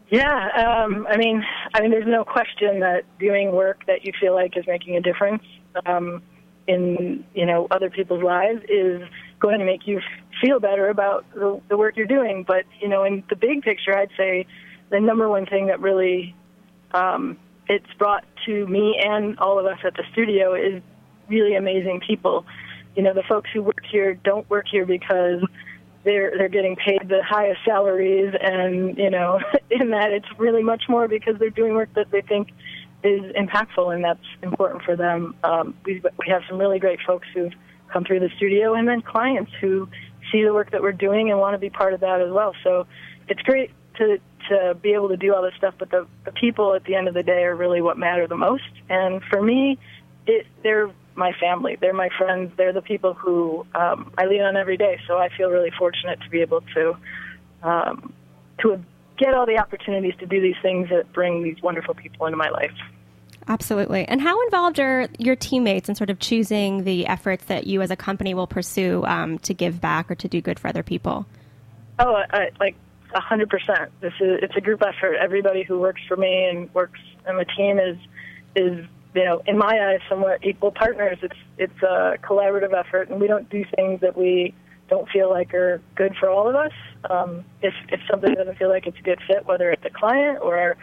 Yeah, 0.09 0.83
um, 0.83 1.07
I 1.09 1.17
mean, 1.17 1.43
I 1.73 1.81
mean, 1.81 1.89
there's 1.89 2.05
no 2.05 2.23
question 2.23 2.81
that 2.81 3.03
doing 3.17 3.51
work 3.51 3.85
that 3.87 4.05
you 4.05 4.13
feel 4.19 4.35
like 4.35 4.55
is 4.55 4.67
making 4.67 4.95
a 4.95 5.01
difference 5.01 5.41
um, 5.87 6.21
in 6.67 7.23
you 7.33 7.45
know 7.45 7.67
other 7.71 7.89
people's 7.89 8.23
lives 8.23 8.61
is 8.69 9.01
going 9.43 9.59
to 9.59 9.65
make 9.65 9.85
you 9.85 9.99
feel 10.41 10.59
better 10.59 10.87
about 10.87 11.25
the, 11.35 11.61
the 11.67 11.77
work 11.77 11.97
you're 11.97 12.07
doing. 12.07 12.43
But 12.47 12.63
you 12.79 12.87
know, 12.87 13.03
in 13.03 13.23
the 13.29 13.35
big 13.35 13.61
picture, 13.61 13.95
I'd 13.95 14.09
say 14.17 14.47
the 14.89 14.99
number 14.99 15.27
one 15.27 15.45
thing 15.45 15.67
that 15.67 15.81
really 15.81 16.33
um, 16.93 17.37
it's 17.67 17.93
brought 17.99 18.23
to 18.45 18.65
me 18.67 18.99
and 19.03 19.37
all 19.39 19.59
of 19.59 19.65
us 19.65 19.79
at 19.83 19.95
the 19.95 20.03
studio 20.13 20.55
is 20.55 20.81
really 21.27 21.55
amazing 21.55 22.01
people. 22.07 22.45
You 22.95 23.03
know, 23.03 23.13
the 23.13 23.23
folks 23.23 23.49
who 23.53 23.61
work 23.61 23.83
here 23.91 24.13
don't 24.13 24.49
work 24.49 24.65
here 24.71 24.85
because 24.85 25.43
they're 26.05 26.31
they're 26.37 26.49
getting 26.49 26.77
paid 26.77 27.01
the 27.07 27.21
highest 27.23 27.59
salaries, 27.65 28.33
and 28.39 28.97
you 28.97 29.09
know, 29.09 29.39
in 29.69 29.89
that 29.89 30.11
it's 30.11 30.27
really 30.37 30.63
much 30.63 30.83
more 30.87 31.07
because 31.09 31.37
they're 31.37 31.49
doing 31.49 31.73
work 31.73 31.93
that 31.95 32.11
they 32.11 32.21
think 32.21 32.49
is 33.03 33.21
impactful 33.33 33.93
and 33.93 34.01
that's 34.01 34.25
important 34.41 34.83
for 34.83 34.95
them. 34.95 35.35
Um, 35.43 35.75
we 35.83 36.01
we 36.17 36.29
have 36.29 36.43
some 36.47 36.57
really 36.57 36.79
great 36.79 36.99
folks 37.05 37.27
who've 37.33 37.53
come 37.93 38.03
through 38.03 38.19
the 38.19 38.31
studio, 38.37 38.73
and 38.73 38.87
then 38.87 39.01
clients 39.01 39.51
who 39.61 39.87
see 40.31 40.43
the 40.43 40.53
work 40.53 40.71
that 40.71 40.81
we're 40.81 40.91
doing 40.91 41.29
and 41.29 41.39
want 41.39 41.53
to 41.53 41.59
be 41.59 41.69
part 41.69 41.93
of 41.93 41.99
that 42.01 42.19
as 42.19 42.31
well. 42.31 42.53
So 42.63 42.87
it's 43.29 43.41
great 43.41 43.71
to 43.97 44.19
to 44.49 44.75
be 44.81 44.91
able 44.93 45.07
to 45.09 45.15
do 45.17 45.33
all 45.33 45.41
this 45.41 45.53
stuff, 45.57 45.73
but 45.77 45.89
the, 45.89 46.05
the 46.25 46.33
people 46.33 46.73
at 46.73 46.83
the 46.83 46.95
end 46.95 47.07
of 47.07 47.13
the 47.13 47.23
day 47.23 47.43
are 47.43 47.55
really 47.55 47.81
what 47.81 47.97
matter 47.97 48.27
the 48.27 48.35
most. 48.35 48.63
And 48.89 49.21
for 49.31 49.41
me, 49.41 49.79
it, 50.27 50.45
they're 50.63 50.91
my 51.15 51.31
family. 51.39 51.77
They're 51.79 51.93
my 51.93 52.09
friends. 52.17 52.51
They're 52.57 52.73
the 52.73 52.81
people 52.81 53.13
who 53.13 53.65
um, 53.73 54.11
I 54.17 54.25
lean 54.25 54.41
on 54.41 54.57
every 54.57 54.75
day. 54.75 54.99
So 55.07 55.17
I 55.17 55.29
feel 55.37 55.49
really 55.49 55.71
fortunate 55.77 56.19
to 56.21 56.29
be 56.29 56.41
able 56.41 56.61
to 56.73 56.97
um, 57.61 58.13
to 58.59 58.83
get 59.17 59.33
all 59.33 59.45
the 59.45 59.57
opportunities 59.59 60.15
to 60.19 60.25
do 60.25 60.41
these 60.41 60.55
things 60.61 60.89
that 60.89 61.13
bring 61.13 61.43
these 61.43 61.61
wonderful 61.61 61.93
people 61.93 62.25
into 62.25 62.37
my 62.37 62.49
life. 62.49 62.73
Absolutely. 63.47 64.05
And 64.07 64.21
how 64.21 64.41
involved 64.43 64.79
are 64.79 65.07
your 65.17 65.35
teammates 65.35 65.89
in 65.89 65.95
sort 65.95 66.09
of 66.09 66.19
choosing 66.19 66.83
the 66.83 67.07
efforts 67.07 67.45
that 67.45 67.67
you 67.67 67.81
as 67.81 67.91
a 67.91 67.95
company 67.95 68.33
will 68.33 68.47
pursue 68.47 69.03
um, 69.05 69.39
to 69.39 69.53
give 69.53 69.81
back 69.81 70.09
or 70.09 70.15
to 70.15 70.27
do 70.27 70.41
good 70.41 70.59
for 70.59 70.67
other 70.67 70.83
people? 70.83 71.25
Oh, 71.99 72.15
I, 72.31 72.49
like 72.59 72.75
a 73.13 73.21
hundred 73.21 73.49
percent. 73.49 73.91
This 74.01 74.13
is 74.19 74.39
it's 74.41 74.55
a 74.55 74.61
group 74.61 74.81
effort. 74.81 75.15
Everybody 75.15 75.63
who 75.63 75.79
works 75.79 76.01
for 76.07 76.17
me 76.17 76.45
and 76.49 76.73
works 76.73 76.99
in 77.27 77.37
the 77.37 77.45
team 77.45 77.79
is 77.79 77.97
is 78.55 78.85
you 79.13 79.25
know 79.25 79.41
in 79.45 79.57
my 79.57 79.77
eyes 79.89 79.99
somewhat 80.09 80.45
equal 80.45 80.71
partners. 80.71 81.17
It's 81.21 81.37
it's 81.57 81.83
a 81.83 82.17
collaborative 82.23 82.73
effort, 82.73 83.09
and 83.09 83.19
we 83.19 83.27
don't 83.27 83.49
do 83.49 83.65
things 83.75 84.01
that 84.01 84.17
we 84.17 84.55
don't 84.89 85.07
feel 85.09 85.29
like 85.29 85.53
are 85.53 85.81
good 85.95 86.15
for 86.19 86.29
all 86.29 86.49
of 86.49 86.55
us. 86.55 86.71
Um, 87.09 87.43
if 87.61 87.73
if 87.89 87.99
something 88.09 88.33
doesn't 88.33 88.57
feel 88.57 88.69
like 88.69 88.87
it's 88.87 88.97
a 88.97 89.03
good 89.03 89.19
fit, 89.27 89.45
whether 89.45 89.69
it's 89.71 89.85
a 89.85 89.89
client 89.89 90.39
or 90.41 90.77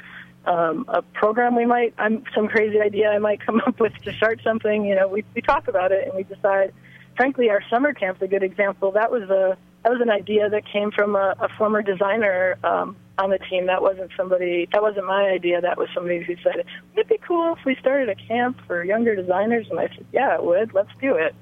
um, 0.46 0.84
a 0.88 1.02
program 1.02 1.54
we 1.54 1.66
might, 1.66 1.94
I'm 1.98 2.24
some 2.34 2.48
crazy 2.48 2.80
idea 2.80 3.10
I 3.10 3.18
might 3.18 3.40
come 3.46 3.60
up 3.66 3.78
with 3.80 3.94
to 4.04 4.12
start 4.14 4.40
something. 4.42 4.84
You 4.84 4.96
know, 4.96 5.08
we 5.08 5.24
we 5.34 5.42
talk 5.42 5.68
about 5.68 5.92
it 5.92 6.06
and 6.06 6.16
we 6.16 6.24
decide. 6.24 6.72
Frankly, 7.16 7.50
our 7.50 7.62
summer 7.68 7.92
camp's 7.92 8.22
a 8.22 8.26
good 8.26 8.42
example. 8.42 8.92
That 8.92 9.10
was 9.10 9.24
a 9.24 9.58
that 9.82 9.90
was 9.92 10.00
an 10.00 10.10
idea 10.10 10.48
that 10.48 10.64
came 10.66 10.90
from 10.90 11.16
a, 11.16 11.34
a 11.40 11.48
former 11.56 11.82
designer 11.82 12.58
um, 12.64 12.96
on 13.18 13.30
the 13.30 13.38
team. 13.38 13.66
That 13.66 13.82
wasn't 13.82 14.10
somebody. 14.16 14.68
That 14.72 14.82
wasn't 14.82 15.06
my 15.06 15.24
idea. 15.24 15.60
That 15.60 15.76
was 15.76 15.88
somebody 15.94 16.22
who 16.22 16.36
said, 16.36 16.64
"Would 16.94 16.98
it 16.98 17.08
be 17.08 17.18
cool 17.26 17.54
if 17.58 17.64
we 17.64 17.76
started 17.76 18.08
a 18.08 18.14
camp 18.14 18.58
for 18.66 18.84
younger 18.84 19.14
designers?" 19.14 19.66
And 19.70 19.78
I 19.78 19.88
said, 19.88 20.06
"Yeah, 20.12 20.34
it 20.34 20.44
would. 20.44 20.72
Let's 20.72 20.90
do 21.00 21.14
it." 21.14 21.34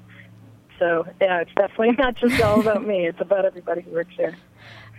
So 0.79 1.05
yeah, 1.21 1.41
it's 1.41 1.53
definitely 1.55 1.91
not 1.97 2.15
just 2.15 2.41
all 2.41 2.59
about 2.61 2.85
me. 2.85 3.05
It's 3.07 3.21
about 3.21 3.45
everybody 3.45 3.81
who 3.81 3.91
works 3.91 4.15
there. 4.17 4.35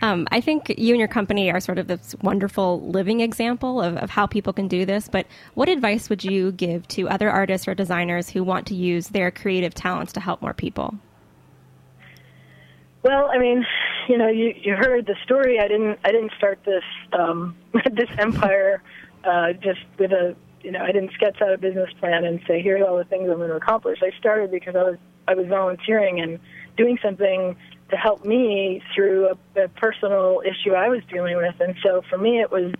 Um, 0.02 0.26
I 0.30 0.40
think 0.40 0.74
you 0.78 0.94
and 0.94 0.98
your 0.98 1.08
company 1.08 1.50
are 1.50 1.60
sort 1.60 1.78
of 1.78 1.86
this 1.86 2.14
wonderful 2.22 2.80
living 2.80 3.20
example 3.20 3.82
of, 3.82 3.96
of 3.96 4.10
how 4.10 4.26
people 4.26 4.52
can 4.52 4.66
do 4.66 4.86
this. 4.86 5.08
But 5.08 5.26
what 5.54 5.68
advice 5.68 6.08
would 6.08 6.24
you 6.24 6.52
give 6.52 6.88
to 6.88 7.08
other 7.08 7.30
artists 7.30 7.68
or 7.68 7.74
designers 7.74 8.30
who 8.30 8.42
want 8.42 8.66
to 8.68 8.74
use 8.74 9.08
their 9.08 9.30
creative 9.30 9.74
talents 9.74 10.12
to 10.14 10.20
help 10.20 10.40
more 10.40 10.54
people? 10.54 10.94
Well, 13.02 13.30
I 13.32 13.38
mean, 13.38 13.66
you 14.08 14.18
know, 14.18 14.28
you 14.28 14.54
you 14.60 14.74
heard 14.74 15.06
the 15.06 15.16
story. 15.24 15.58
I 15.58 15.68
didn't 15.68 15.98
I 16.04 16.12
didn't 16.12 16.32
start 16.36 16.60
this 16.64 16.84
um, 17.12 17.56
this 17.92 18.10
empire 18.18 18.82
uh, 19.24 19.52
just 19.54 19.80
with 19.98 20.12
a 20.12 20.34
you 20.62 20.70
know 20.70 20.80
I 20.82 20.92
didn't 20.92 21.12
sketch 21.12 21.40
out 21.40 21.52
a 21.52 21.58
business 21.58 21.90
plan 21.98 22.24
and 22.24 22.40
say 22.46 22.60
here's 22.60 22.82
all 22.86 22.96
the 22.96 23.04
things 23.04 23.28
I'm 23.30 23.36
going 23.36 23.50
to 23.50 23.56
accomplish. 23.56 24.00
I 24.02 24.10
started 24.18 24.50
because 24.50 24.76
I 24.76 24.82
was 24.82 24.98
I 25.28 25.34
was 25.34 25.46
volunteering 25.46 26.20
and 26.20 26.38
doing 26.76 26.98
something 27.02 27.56
to 27.90 27.96
help 27.96 28.24
me 28.24 28.82
through 28.94 29.28
a, 29.28 29.64
a 29.64 29.68
personal 29.68 30.42
issue 30.44 30.74
I 30.74 30.88
was 30.88 31.02
dealing 31.10 31.36
with, 31.36 31.60
and 31.60 31.74
so 31.82 32.02
for 32.08 32.18
me 32.18 32.40
it 32.40 32.50
was 32.50 32.72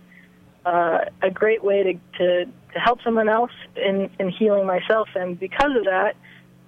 uh, 0.65 1.05
a 1.21 1.29
great 1.29 1.63
way 1.63 1.83
to, 1.83 1.93
to 2.17 2.45
to 2.73 2.79
help 2.79 3.01
someone 3.03 3.29
else 3.29 3.51
in 3.75 4.09
in 4.19 4.29
healing 4.29 4.65
myself, 4.65 5.09
and 5.15 5.39
because 5.39 5.75
of 5.75 5.85
that, 5.85 6.15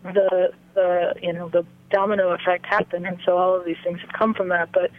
the 0.03 0.51
the 0.73 1.13
you 1.21 1.33
know 1.33 1.49
the 1.49 1.65
domino 1.91 2.31
effect 2.31 2.65
happened. 2.65 3.05
and 3.05 3.19
so 3.25 3.37
all 3.37 3.55
of 3.55 3.65
these 3.65 3.77
things 3.83 3.99
have 4.01 4.11
come 4.11 4.33
from 4.33 4.49
that. 4.49 4.71
But 4.71 4.91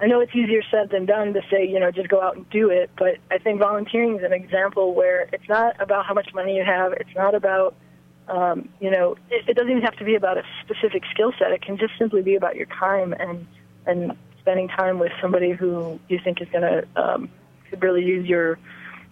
I 0.00 0.06
know 0.06 0.20
it's 0.20 0.34
easier 0.34 0.62
said 0.70 0.90
than 0.90 1.04
done 1.04 1.34
to 1.34 1.42
say, 1.50 1.66
you 1.68 1.78
know, 1.78 1.90
just 1.90 2.08
go 2.08 2.22
out 2.22 2.36
and 2.36 2.48
do 2.48 2.70
it. 2.70 2.90
But 2.96 3.18
I 3.30 3.38
think 3.38 3.60
volunteering 3.60 4.16
is 4.16 4.24
an 4.24 4.32
example 4.32 4.94
where 4.94 5.28
it's 5.32 5.48
not 5.48 5.80
about 5.80 6.06
how 6.06 6.14
much 6.14 6.32
money 6.34 6.56
you 6.56 6.64
have. 6.64 6.94
It's 6.94 7.14
not 7.14 7.34
about, 7.34 7.74
um, 8.30 8.68
you 8.80 8.90
know, 8.90 9.16
it, 9.30 9.48
it 9.48 9.54
doesn't 9.56 9.70
even 9.70 9.82
have 9.82 9.96
to 9.96 10.04
be 10.04 10.14
about 10.14 10.38
a 10.38 10.44
specific 10.64 11.02
skill 11.10 11.32
set. 11.38 11.50
It 11.50 11.62
can 11.62 11.76
just 11.76 11.92
simply 11.98 12.22
be 12.22 12.36
about 12.36 12.56
your 12.56 12.66
time 12.66 13.12
and 13.12 13.46
and 13.86 14.16
spending 14.40 14.68
time 14.68 14.98
with 14.98 15.12
somebody 15.20 15.50
who 15.52 15.98
you 16.08 16.18
think 16.22 16.40
is 16.40 16.48
going 16.48 16.62
to 16.62 16.86
um, 16.96 17.28
could 17.68 17.82
really 17.82 18.04
use 18.04 18.26
your 18.26 18.58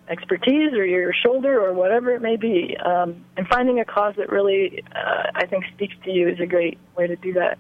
expertise 0.09 0.73
or 0.73 0.85
your 0.85 1.13
shoulder 1.13 1.61
or 1.61 1.73
whatever 1.73 2.11
it 2.13 2.23
may 2.23 2.37
be. 2.37 2.77
Um, 2.77 3.25
and 3.37 3.47
finding 3.47 3.79
a 3.81 3.85
cause 3.85 4.15
that 4.17 4.31
really, 4.31 4.83
uh, 4.95 5.31
I 5.35 5.47
think, 5.47 5.65
speaks 5.75 5.95
to 6.05 6.11
you 6.11 6.29
is 6.29 6.41
a 6.41 6.47
great 6.47 6.79
way 6.97 7.07
to 7.07 7.17
do 7.17 7.35
that. 7.35 7.59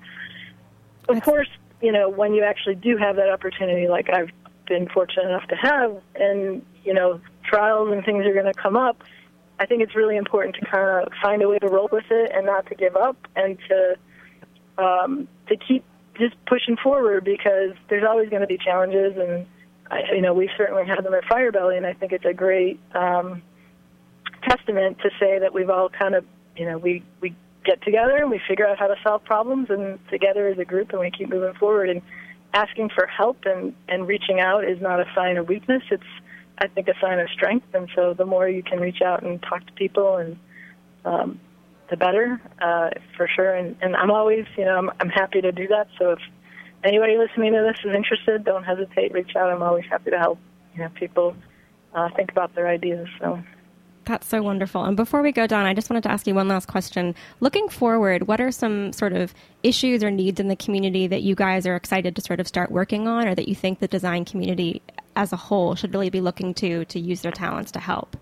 Of 1.09 1.23
course, 1.23 1.49
you 1.83 1.93
know, 1.93 2.09
when 2.09 2.35
you 2.35 2.43
actually 2.43 2.77
do 2.77 2.97
have 2.97 3.17
that 3.17 3.31
opportunity, 3.31 3.88
like 3.88 4.11
I've 4.11 4.31
been 4.67 4.88
fortunate 4.88 5.27
enough 5.27 5.47
to 5.49 5.57
have, 5.57 6.03
and, 6.15 6.65
you 6.85 6.95
know, 6.95 7.21
trials 7.45 7.91
and 7.93 8.05
things 8.05 8.27
are 8.27 8.35
going 8.35 8.53
to 8.53 8.55
come 8.55 8.77
up, 8.77 9.03
I 9.61 9.67
think 9.67 9.83
it's 9.83 9.95
really 9.95 10.17
important 10.17 10.57
to 10.57 10.65
kind 10.67 11.07
of 11.07 11.12
find 11.23 11.43
a 11.43 11.49
way 11.49 11.59
to 11.59 11.69
roll 11.69 11.88
with 11.91 12.05
it 12.11 12.31
and 12.35 12.47
not 12.47 12.67
to 12.67 12.75
give 12.75 12.97
up 12.97 13.17
and 13.35 13.59
to 13.69 14.83
um, 14.83 15.29
to 15.49 15.57
keep 15.57 15.85
just 16.19 16.35
pushing 16.47 16.77
forward 16.77 17.25
because 17.25 17.73
there's 17.88 18.05
always 18.09 18.29
going 18.29 18.43
to 18.43 18.47
be 18.47 18.59
challenges 18.59 19.17
and 19.17 19.47
I, 19.91 20.03
you 20.15 20.21
know, 20.21 20.35
we've 20.35 20.50
certainly 20.57 20.85
had 20.85 21.03
them 21.03 21.15
at 21.15 21.25
Firebelly, 21.25 21.77
and 21.77 21.87
I 21.87 21.95
think 21.95 22.12
it's 22.12 22.25
a 22.25 22.35
great 22.35 22.79
um, 22.95 23.43
testament 24.43 24.99
to 24.99 25.11
say 25.19 25.38
that 25.38 25.55
we've 25.55 25.71
all 25.71 25.88
kind 25.88 26.15
of, 26.15 26.25
you 26.57 26.67
know, 26.67 26.79
we 26.79 27.03
we 27.21 27.35
get 27.65 27.83
together 27.83 28.17
and 28.17 28.31
we 28.31 28.41
figure 28.47 28.67
out 28.67 28.79
how 28.79 28.87
to 28.87 28.97
solve 29.03 29.25
problems, 29.25 29.71
and 29.71 29.99
together 30.11 30.49
as 30.49 30.59
a 30.59 30.65
group, 30.65 30.91
and 30.91 31.00
we 31.00 31.11
keep 31.11 31.29
moving 31.29 31.55
forward. 31.55 31.88
And 31.88 32.03
asking 32.55 32.91
for 32.95 33.07
help 33.07 33.38
and 33.45 33.75
and 33.88 34.07
reaching 34.07 34.41
out 34.41 34.65
is 34.65 34.81
not 34.81 35.00
a 35.00 35.07
sign 35.15 35.37
of 35.37 35.49
weakness. 35.49 35.83
It's 35.91 36.03
I 36.59 36.67
think 36.69 36.88
a 36.88 36.95
sign 37.00 37.19
of 37.21 37.29
strength. 37.31 37.67
And 37.75 37.88
so 37.95 38.15
the 38.15 38.25
more 38.25 38.49
you 38.49 38.62
can 38.62 38.81
reach 38.81 39.00
out 39.03 39.23
and 39.23 39.43
talk 39.43 39.67
to 39.67 39.73
people, 39.73 40.17
and 40.17 40.38
um, 41.05 41.41
the 41.91 41.97
better, 41.97 42.41
uh, 42.61 42.91
for 43.17 43.29
sure. 43.35 43.55
And 43.55 43.77
and 43.81 43.97
I'm 43.97 44.11
always, 44.11 44.45
you 44.57 44.65
know, 44.65 44.77
I'm 44.77 44.91
I'm 45.00 45.09
happy 45.09 45.41
to 45.41 45.53
do 45.53 45.67
that. 45.69 45.88
So 45.99 46.11
if 46.11 46.19
anybody 46.85 47.17
listening 47.17 47.53
to 47.53 47.62
this 47.62 47.85
is 47.85 47.95
interested, 47.95 48.45
don't 48.45 48.65
hesitate. 48.65 49.12
Reach 49.12 49.35
out. 49.37 49.50
I'm 49.50 49.62
always 49.62 49.85
happy 49.91 50.11
to 50.11 50.19
help. 50.19 50.38
You 50.75 50.83
know, 50.83 50.91
people 50.91 51.37
uh, 51.95 52.09
think 52.17 52.31
about 52.31 52.55
their 52.55 52.69
ideas. 52.69 53.09
So. 53.21 53.43
That's 54.05 54.27
so 54.27 54.43
wonderful. 54.43 54.85
And 54.85 54.97
before 54.97 55.21
we 55.21 55.33
go, 55.33 55.47
Dawn, 55.47 55.67
I 55.67 55.75
just 55.75 55.91
wanted 55.91 56.03
to 56.05 56.11
ask 56.11 56.27
you 56.27 56.35
one 56.35 56.49
last 56.49 56.67
question. 56.67 57.15
Looking 57.41 57.69
forward, 57.69 58.27
what 58.27 58.41
are 58.41 58.50
some 58.50 58.91
sort 58.95 59.12
of 59.12 59.35
issues 59.62 60.03
or 60.03 60.11
needs 60.11 60.41
in 60.41 60.49
the 60.49 60.57
community 60.57 61.07
that 61.09 61.21
you 61.23 61.35
guys 61.35 61.67
are 61.67 61.77
excited 61.77 62.17
to 62.17 62.23
sort 62.23 62.41
of 62.41 62.49
start 62.49 62.71
working 62.71 63.07
on, 63.07 63.29
or 63.29 63.35
that 63.35 63.49
you 63.49 63.55
think 63.55 63.81
the 63.81 63.88
design 63.88 64.25
community 64.25 64.81
as 65.19 65.33
a 65.33 65.37
whole 65.37 65.75
should 65.75 65.93
really 65.93 66.11
be 66.11 66.21
looking 66.21 66.55
to 66.55 66.85
to 66.87 66.99
use 66.99 67.21
their 67.21 67.33
talents 67.33 67.73
to 67.73 67.81
help? 67.81 68.17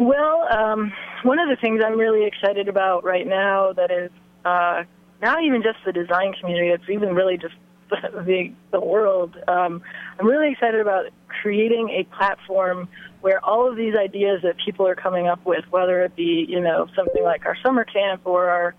Well, 0.00 0.48
um, 0.50 0.92
one 1.22 1.38
of 1.38 1.48
the 1.48 1.56
things 1.56 1.82
I'm 1.84 1.98
really 1.98 2.26
excited 2.26 2.66
about 2.66 3.04
right 3.04 3.26
now 3.26 3.72
that 3.74 3.90
is 3.90 4.10
uh, 4.44 4.84
not 5.22 5.44
even 5.44 5.62
just 5.62 5.78
the 5.84 5.92
design 5.92 6.32
community, 6.40 6.68
it's 6.68 6.88
even 6.88 7.14
really 7.14 7.36
just 7.36 7.54
the, 7.90 8.52
the 8.72 8.80
world. 8.80 9.36
Um, 9.46 9.82
I'm 10.18 10.26
really 10.26 10.52
excited 10.52 10.80
about 10.80 11.06
creating 11.28 11.90
a 11.90 12.04
platform 12.16 12.88
where 13.20 13.44
all 13.44 13.68
of 13.68 13.76
these 13.76 13.94
ideas 13.96 14.40
that 14.42 14.56
people 14.64 14.86
are 14.86 14.94
coming 14.94 15.28
up 15.28 15.44
with, 15.44 15.64
whether 15.70 16.02
it 16.04 16.16
be, 16.16 16.46
you 16.48 16.60
know, 16.60 16.88
something 16.96 17.22
like 17.22 17.44
our 17.44 17.56
summer 17.62 17.84
camp 17.84 18.22
or 18.24 18.48
our, 18.48 18.74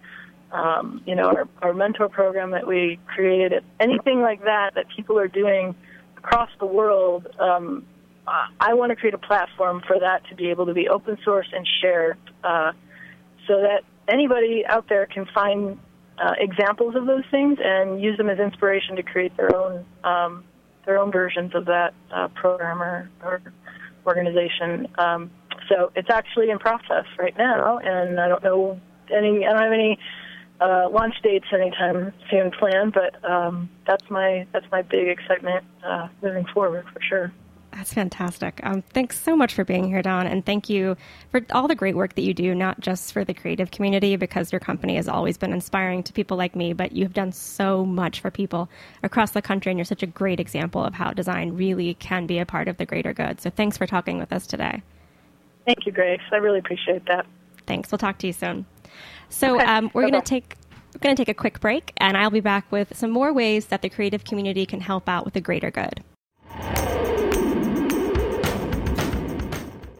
um, 0.52 1.02
you 1.06 1.16
know, 1.16 1.26
our, 1.26 1.48
our 1.62 1.74
mentor 1.74 2.10
program 2.10 2.52
that 2.52 2.66
we 2.68 3.00
created, 3.08 3.64
anything 3.80 4.22
like 4.22 4.44
that 4.44 4.76
that 4.76 4.86
people 4.96 5.18
are 5.20 5.28
doing 5.28 5.76
across 6.28 6.50
the 6.60 6.66
world, 6.66 7.28
um, 7.40 7.86
I 8.60 8.74
want 8.74 8.90
to 8.90 8.98
create 8.98 9.14
a 9.14 9.18
platform 9.18 9.82
for 9.88 9.98
that 10.02 10.28
to 10.30 10.36
be 10.36 10.50
able 10.50 10.66
to 10.66 10.74
be 10.74 10.90
open 10.90 11.18
source 11.24 11.48
and 11.54 11.66
shared 11.82 12.18
uh, 12.44 12.74
so 13.48 13.62
that 13.62 13.84
anybody 14.10 14.66
out 14.68 14.90
there 14.90 15.06
can 15.06 15.26
find 15.34 15.80
uh, 16.18 16.34
examples 16.38 16.96
of 16.96 17.06
those 17.06 17.24
things 17.32 17.58
and 17.64 18.02
use 18.02 18.18
them 18.18 18.30
as 18.30 18.40
inspiration 18.40 18.98
to 18.98 19.04
create 19.04 19.36
their 19.38 19.56
own 19.56 19.86
um, 20.04 20.44
their 20.86 20.98
own 20.98 21.12
versions 21.12 21.54
of 21.56 21.66
that 21.66 21.94
uh, 22.12 22.28
program 22.30 22.82
or, 22.82 23.10
or 23.24 23.42
organization. 24.06 24.88
Um, 24.98 25.32
so 25.70 25.92
it's 25.96 26.10
actually 26.10 26.50
in 26.50 26.60
process 26.60 27.06
right 27.18 27.38
now, 27.38 27.78
and 27.78 28.20
I 28.20 28.28
don't 28.28 28.44
know 28.44 28.80
any. 29.10 29.46
I 29.46 29.52
don't 29.52 29.62
have 29.62 29.72
any 29.72 29.98
uh, 30.60 30.90
launch 30.90 31.16
dates 31.22 31.46
anytime 31.54 32.14
soon 32.30 32.52
planned, 32.52 32.94
but 32.94 33.24
um, 33.30 33.70
that's 33.86 34.10
my 34.10 34.48
that's 34.52 34.66
my 34.72 34.82
big 34.82 35.08
excitement 35.08 35.64
uh, 35.86 36.08
moving 36.22 36.46
forward 36.54 36.86
for 36.94 37.02
sure. 37.02 37.32
That's 37.72 37.94
fantastic. 37.94 38.60
Um, 38.64 38.82
thanks 38.82 39.20
so 39.20 39.36
much 39.36 39.54
for 39.54 39.64
being 39.64 39.88
here, 39.88 40.02
Dawn, 40.02 40.26
and 40.26 40.44
thank 40.44 40.68
you 40.68 40.98
for 41.30 41.46
all 41.52 41.68
the 41.68 41.76
great 41.76 41.96
work 41.96 42.16
that 42.16 42.24
you 42.24 42.34
do, 42.34 42.56
not 42.56 42.80
just 42.80 43.14
for 43.14 43.24
the 43.24 43.36
creative 43.36 43.70
community, 43.70 44.16
because 44.16 44.52
your 44.52 44.60
company 44.60 44.96
has 44.96 45.08
always 45.08 45.38
been 45.38 45.54
inspiring 45.54 46.02
to 46.04 46.14
people 46.14 46.38
like 46.38 46.56
me, 46.56 46.74
but 46.74 46.94
you 46.94 47.04
have 47.04 47.14
done 47.14 47.32
so 47.32 47.86
much 47.86 48.20
for 48.20 48.32
people 48.32 48.68
across 49.04 49.32
the 49.32 49.44
country, 49.44 49.70
and 49.72 49.78
you're 49.78 49.86
such 49.86 50.02
a 50.02 50.08
great 50.08 50.40
example 50.40 50.84
of 50.84 50.96
how 50.96 51.12
design 51.12 51.56
really 51.56 51.94
can 51.96 52.26
be 52.26 52.40
a 52.40 52.46
part 52.48 52.68
of 52.68 52.78
the 52.78 52.86
greater 52.86 53.14
good. 53.14 53.42
So 53.42 53.52
thanks 53.52 53.78
for 53.78 53.86
talking 53.86 54.18
with 54.18 54.34
us 54.34 54.48
today. 54.48 54.82
Thank 55.66 55.86
you, 55.86 55.92
Grace. 55.92 56.22
I 56.32 56.38
really 56.38 56.60
appreciate 56.60 57.06
that. 57.06 57.28
Thanks. 57.68 57.92
We'll 57.92 58.00
talk 58.00 58.18
to 58.20 58.28
you 58.28 58.34
soon. 58.34 58.66
So 59.30 59.56
okay. 59.56 59.66
um, 59.66 59.92
we're 59.94 60.10
going 60.10 60.14
to 60.14 60.22
take 60.22 60.56
We're 60.94 61.00
going 61.00 61.16
to 61.16 61.20
take 61.20 61.30
a 61.30 61.38
quick 61.38 61.60
break, 61.60 61.94
and 61.98 62.18
I'll 62.18 62.30
be 62.30 62.40
back 62.40 62.72
with 62.72 62.96
some 62.98 63.12
more 63.12 63.34
ways 63.34 63.68
that 63.68 63.82
the 63.82 63.90
creative 63.90 64.24
community 64.24 64.66
can 64.66 64.82
help 64.82 65.08
out 65.08 65.26
with 65.26 65.34
the 65.34 65.42
greater 65.42 65.72
good. 65.72 66.04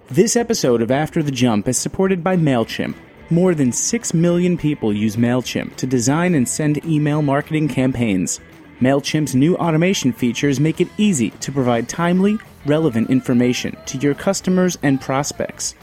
This 0.10 0.36
episode 0.36 0.82
of 0.82 0.90
After 0.90 1.22
the 1.22 1.32
Jump 1.32 1.68
is 1.68 1.78
supported 1.78 2.24
by 2.24 2.38
MailChimp. 2.38 2.96
More 3.30 3.54
than 3.54 3.74
6 3.74 4.14
million 4.14 4.58
people 4.58 4.94
use 4.94 5.18
MailChimp 5.18 5.76
to 5.76 5.86
design 5.86 6.34
and 6.34 6.48
send 6.48 6.84
email 6.86 7.22
marketing 7.22 7.68
campaigns. 7.68 8.40
MailChimp's 8.80 9.36
new 9.36 9.58
automation 9.58 10.14
features 10.14 10.62
make 10.62 10.80
it 10.80 10.88
easy 10.98 11.32
to 11.32 11.52
provide 11.52 11.90
timely, 11.90 12.40
relevant 12.66 13.10
information 13.10 13.76
to 13.86 13.98
your 13.98 14.14
customers 14.14 14.78
and 14.82 15.02
prospects. 15.02 15.76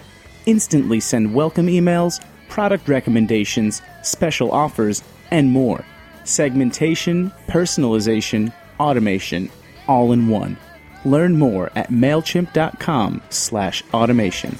Instantly 0.46 1.00
send 1.00 1.34
welcome 1.34 1.66
emails, 1.66 2.24
product 2.54 2.88
recommendations, 2.88 3.82
special 4.02 4.52
offers, 4.52 5.02
and 5.32 5.50
more. 5.50 5.84
Segmentation, 6.22 7.32
personalization, 7.48 8.52
automation, 8.78 9.50
all 9.88 10.12
in 10.12 10.28
one. 10.28 10.56
Learn 11.04 11.36
more 11.36 11.72
at 11.74 11.90
mailchimp.com/automation. 11.90 14.58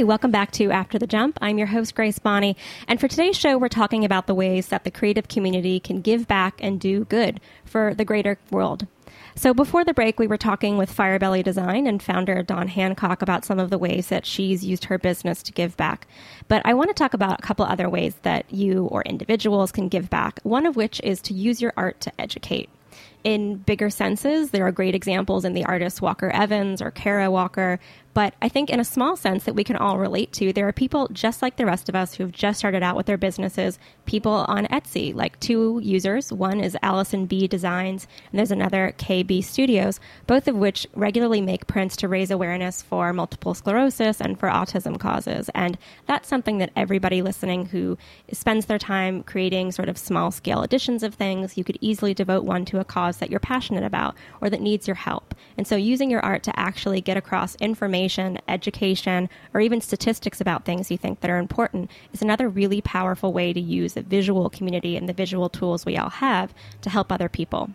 Hey, 0.00 0.04
welcome 0.04 0.30
back 0.30 0.50
to 0.52 0.70
After 0.70 0.98
the 0.98 1.06
Jump. 1.06 1.36
I'm 1.42 1.58
your 1.58 1.66
host, 1.66 1.94
Grace 1.94 2.18
Bonney. 2.18 2.56
And 2.88 2.98
for 2.98 3.06
today's 3.06 3.36
show, 3.36 3.58
we're 3.58 3.68
talking 3.68 4.02
about 4.02 4.26
the 4.26 4.34
ways 4.34 4.68
that 4.68 4.84
the 4.84 4.90
creative 4.90 5.28
community 5.28 5.78
can 5.78 6.00
give 6.00 6.26
back 6.26 6.54
and 6.62 6.80
do 6.80 7.04
good 7.04 7.38
for 7.66 7.92
the 7.92 8.06
greater 8.06 8.38
world. 8.50 8.86
So 9.34 9.52
before 9.52 9.84
the 9.84 9.92
break, 9.92 10.18
we 10.18 10.26
were 10.26 10.38
talking 10.38 10.78
with 10.78 10.90
Firebelly 10.90 11.42
Design 11.42 11.86
and 11.86 12.02
founder 12.02 12.42
Dawn 12.42 12.68
Hancock 12.68 13.20
about 13.20 13.44
some 13.44 13.58
of 13.58 13.68
the 13.68 13.76
ways 13.76 14.08
that 14.08 14.24
she's 14.24 14.64
used 14.64 14.86
her 14.86 14.96
business 14.96 15.42
to 15.42 15.52
give 15.52 15.76
back. 15.76 16.06
But 16.48 16.62
I 16.64 16.72
want 16.72 16.88
to 16.88 16.94
talk 16.94 17.12
about 17.12 17.38
a 17.38 17.42
couple 17.42 17.66
other 17.66 17.90
ways 17.90 18.14
that 18.22 18.50
you 18.50 18.86
or 18.86 19.02
individuals 19.02 19.70
can 19.70 19.88
give 19.88 20.08
back, 20.08 20.40
one 20.44 20.64
of 20.64 20.76
which 20.76 21.02
is 21.04 21.20
to 21.20 21.34
use 21.34 21.60
your 21.60 21.74
art 21.76 22.00
to 22.00 22.12
educate 22.18 22.70
in 23.24 23.56
bigger 23.56 23.90
senses, 23.90 24.50
there 24.50 24.66
are 24.66 24.72
great 24.72 24.94
examples 24.94 25.44
in 25.44 25.52
the 25.52 25.64
artists 25.64 26.00
Walker 26.00 26.30
Evans 26.30 26.80
or 26.80 26.90
Kara 26.90 27.30
Walker, 27.30 27.78
but 28.12 28.34
I 28.42 28.48
think 28.48 28.70
in 28.70 28.80
a 28.80 28.84
small 28.84 29.16
sense 29.16 29.44
that 29.44 29.54
we 29.54 29.62
can 29.62 29.76
all 29.76 29.98
relate 29.98 30.32
to, 30.34 30.52
there 30.52 30.66
are 30.66 30.72
people 30.72 31.08
just 31.12 31.42
like 31.42 31.56
the 31.56 31.66
rest 31.66 31.88
of 31.88 31.94
us 31.94 32.14
who've 32.14 32.32
just 32.32 32.58
started 32.58 32.82
out 32.82 32.96
with 32.96 33.06
their 33.06 33.16
businesses, 33.16 33.78
people 34.04 34.44
on 34.48 34.66
Etsy, 34.66 35.14
like 35.14 35.38
two 35.38 35.80
users. 35.82 36.32
One 36.32 36.60
is 36.60 36.76
Allison 36.82 37.26
B 37.26 37.46
Designs, 37.46 38.08
and 38.30 38.38
there's 38.38 38.50
another 38.50 38.94
KB 38.98 39.44
Studios, 39.44 40.00
both 40.26 40.48
of 40.48 40.56
which 40.56 40.88
regularly 40.94 41.40
make 41.40 41.68
prints 41.68 41.96
to 41.98 42.08
raise 42.08 42.32
awareness 42.32 42.82
for 42.82 43.12
multiple 43.12 43.54
sclerosis 43.54 44.20
and 44.20 44.38
for 44.38 44.48
autism 44.48 44.98
causes. 44.98 45.48
And 45.54 45.78
that's 46.06 46.28
something 46.28 46.58
that 46.58 46.72
everybody 46.74 47.22
listening 47.22 47.66
who 47.66 47.96
spends 48.32 48.66
their 48.66 48.78
time 48.78 49.22
creating 49.22 49.70
sort 49.70 49.88
of 49.88 49.96
small 49.96 50.32
scale 50.32 50.62
editions 50.62 51.04
of 51.04 51.14
things, 51.14 51.56
you 51.56 51.62
could 51.62 51.78
easily 51.80 52.14
devote 52.14 52.44
one 52.44 52.64
to 52.66 52.80
a 52.80 52.84
cause 52.84 53.18
that 53.18 53.30
you're 53.30 53.38
passionate 53.38 53.84
about 53.84 54.16
or 54.40 54.50
that 54.50 54.60
needs 54.60 54.88
your 54.88 54.96
help. 54.96 55.34
And 55.56 55.66
so 55.66 55.76
using 55.76 56.10
your 56.10 56.24
art 56.24 56.42
to 56.44 56.58
actually 56.58 57.00
get 57.00 57.16
across 57.16 57.54
information 57.56 57.99
information, 58.00 58.38
education, 58.48 59.28
or 59.52 59.60
even 59.60 59.80
statistics 59.80 60.40
about 60.40 60.64
things 60.64 60.90
you 60.90 60.96
think 60.96 61.20
that 61.20 61.30
are 61.30 61.36
important 61.36 61.90
is 62.12 62.22
another 62.22 62.48
really 62.48 62.80
powerful 62.80 63.32
way 63.32 63.52
to 63.52 63.60
use 63.60 63.92
the 63.92 64.02
visual 64.02 64.48
community 64.48 64.96
and 64.96 65.06
the 65.06 65.12
visual 65.12 65.50
tools 65.50 65.84
we 65.84 65.98
all 65.98 66.08
have 66.08 66.54
to 66.80 66.88
help 66.88 67.12
other 67.12 67.28
people. 67.28 67.68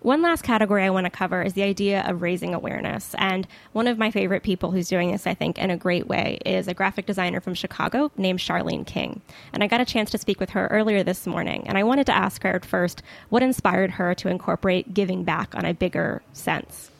One 0.00 0.22
last 0.22 0.42
category 0.42 0.82
I 0.82 0.90
want 0.90 1.04
to 1.04 1.10
cover 1.10 1.42
is 1.42 1.52
the 1.52 1.62
idea 1.62 2.02
of 2.08 2.22
raising 2.22 2.54
awareness. 2.54 3.14
And 3.18 3.46
one 3.72 3.86
of 3.86 3.98
my 3.98 4.10
favorite 4.10 4.42
people 4.42 4.70
who's 4.70 4.88
doing 4.88 5.12
this, 5.12 5.26
I 5.26 5.34
think, 5.34 5.58
in 5.58 5.70
a 5.70 5.76
great 5.76 6.08
way 6.08 6.38
is 6.46 6.66
a 6.66 6.74
graphic 6.74 7.04
designer 7.06 7.40
from 7.40 7.54
Chicago 7.54 8.10
named 8.16 8.38
Charlene 8.38 8.86
King. 8.86 9.20
And 9.52 9.62
I 9.62 9.66
got 9.66 9.82
a 9.82 9.84
chance 9.84 10.10
to 10.12 10.18
speak 10.18 10.40
with 10.40 10.50
her 10.50 10.68
earlier 10.68 11.04
this 11.04 11.26
morning. 11.26 11.64
And 11.68 11.76
I 11.76 11.84
wanted 11.84 12.06
to 12.06 12.16
ask 12.16 12.42
her 12.42 12.54
at 12.54 12.64
first 12.64 13.02
what 13.28 13.42
inspired 13.42 13.92
her 13.92 14.14
to 14.14 14.28
incorporate 14.28 14.94
giving 14.94 15.22
back 15.22 15.54
on 15.54 15.66
a 15.66 15.74
bigger 15.74 16.22
sense 16.32 16.90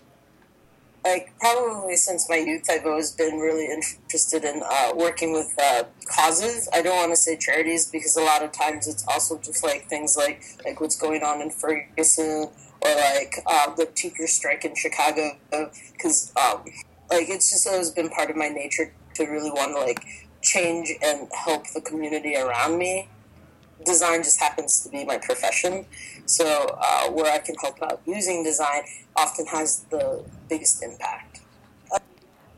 like 1.05 1.33
probably 1.41 1.97
since 1.97 2.29
my 2.29 2.37
youth, 2.37 2.65
I've 2.71 2.87
always 2.87 3.11
been 3.11 3.39
really 3.39 3.67
interested 3.67 4.45
in 4.45 4.63
uh, 4.65 4.93
working 4.95 5.33
with 5.33 5.53
uh, 5.61 5.85
causes. 6.07 6.69
I 6.73 6.83
don't 6.83 6.97
want 6.97 7.13
to 7.13 7.17
say 7.17 7.37
charities 7.37 7.87
because 7.91 8.17
a 8.17 8.23
lot 8.23 8.43
of 8.43 8.53
times 8.53 8.87
it's 8.87 9.05
also 9.09 9.39
just 9.39 9.65
like 9.65 9.89
things 9.89 10.17
like 10.17 10.43
like 10.65 10.81
what's 10.81 10.97
going 10.97 11.23
on 11.23 11.41
in 11.41 11.51
Ferguson 11.51 12.51
or 12.83 12.95
like 12.95 13.35
uh, 13.47 13.75
the 13.75 13.87
teacher 13.87 14.27
strike 14.27 14.65
in 14.65 14.75
Chicago. 14.75 15.39
Because 15.51 16.33
um, 16.37 16.65
like 17.11 17.29
it's 17.29 17.51
just 17.51 17.67
always 17.67 17.91
been 17.91 18.11
part 18.11 18.31
of 18.31 18.37
my 18.37 18.49
nature 18.49 18.93
to 19.15 19.25
really 19.25 19.51
want 19.51 19.75
to 19.75 19.81
like 19.81 20.05
change 20.43 20.93
and 21.03 21.29
help 21.33 21.67
the 21.75 21.81
community 21.81 22.37
around 22.37 22.79
me 22.79 23.09
design 23.85 24.23
just 24.23 24.41
happens 24.41 24.81
to 24.81 24.89
be 24.89 25.05
my 25.05 25.19
profession. 25.19 25.87
So 26.27 26.79
uh, 26.81 27.11
where 27.11 27.33
I 27.33 27.39
can 27.39 27.55
help 27.57 27.83
out 27.83 28.01
using 28.07 28.45
design 28.45 28.83
often 29.17 29.47
has 29.47 29.81
the 29.91 30.25
biggest 30.49 30.83
impact. 30.83 31.41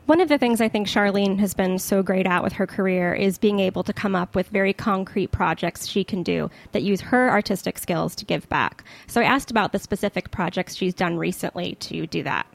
One 0.05 0.19
of 0.19 0.27
the 0.27 0.37
things 0.37 0.59
I 0.59 0.67
think 0.67 0.87
Charlene 0.87 1.39
has 1.39 1.53
been 1.53 1.79
so 1.79 2.03
great 2.03 2.27
at 2.27 2.43
with 2.43 2.51
her 2.53 2.67
career 2.67 3.13
is 3.13 3.37
being 3.37 3.61
able 3.61 3.83
to 3.85 3.93
come 3.93 4.15
up 4.15 4.35
with 4.35 4.49
very 4.49 4.73
concrete 4.73 5.31
projects 5.31 5.87
she 5.87 6.03
can 6.03 6.23
do 6.23 6.51
that 6.73 6.83
use 6.83 6.99
her 6.99 7.29
artistic 7.29 7.77
skills 7.77 8.13
to 8.15 8.25
give 8.25 8.47
back. 8.49 8.83
So 9.07 9.21
I 9.21 9.23
asked 9.23 9.49
about 9.49 9.71
the 9.71 9.79
specific 9.79 10.29
projects 10.29 10.75
she's 10.75 10.93
done 10.93 11.17
recently 11.17 11.75
to 11.75 12.05
do 12.05 12.21
that. 12.23 12.45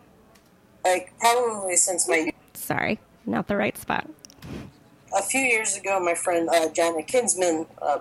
Like 0.85 1.15
probably 1.19 1.77
since 1.77 2.07
my 2.07 2.31
sorry, 2.53 3.01
not 3.25 3.47
the 3.49 3.57
right 3.57 3.77
spot 3.79 4.07
a 5.17 5.23
few 5.23 5.41
years 5.41 5.77
ago, 5.77 6.01
my 6.01 6.15
friend 6.15 6.49
uh, 6.49 6.69
Jana 6.71 7.03
Kinsman, 7.03 7.67
uh, 7.81 7.99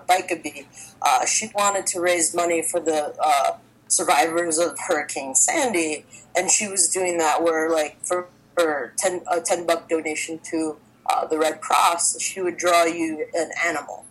uh, 1.02 1.26
she 1.26 1.50
wanted 1.54 1.86
to 1.86 2.00
raise 2.00 2.34
money 2.34 2.62
for 2.62 2.80
the 2.80 3.14
uh, 3.22 3.56
survivors 3.88 4.58
of 4.58 4.76
Hurricane 4.86 5.34
Sandy, 5.34 6.04
and 6.36 6.50
she 6.50 6.68
was 6.68 6.88
doing 6.88 7.18
that 7.18 7.42
where, 7.42 7.70
like, 7.70 8.04
for, 8.04 8.28
for 8.54 8.92
10, 8.98 9.22
a 9.30 9.40
10 9.40 9.66
buck 9.66 9.88
donation 9.88 10.38
to 10.50 10.76
uh, 11.06 11.26
the 11.26 11.38
Red 11.38 11.60
Cross, 11.60 12.20
she 12.20 12.40
would 12.40 12.56
draw 12.56 12.84
you 12.84 13.26
an 13.34 13.50
animal. 13.64 14.04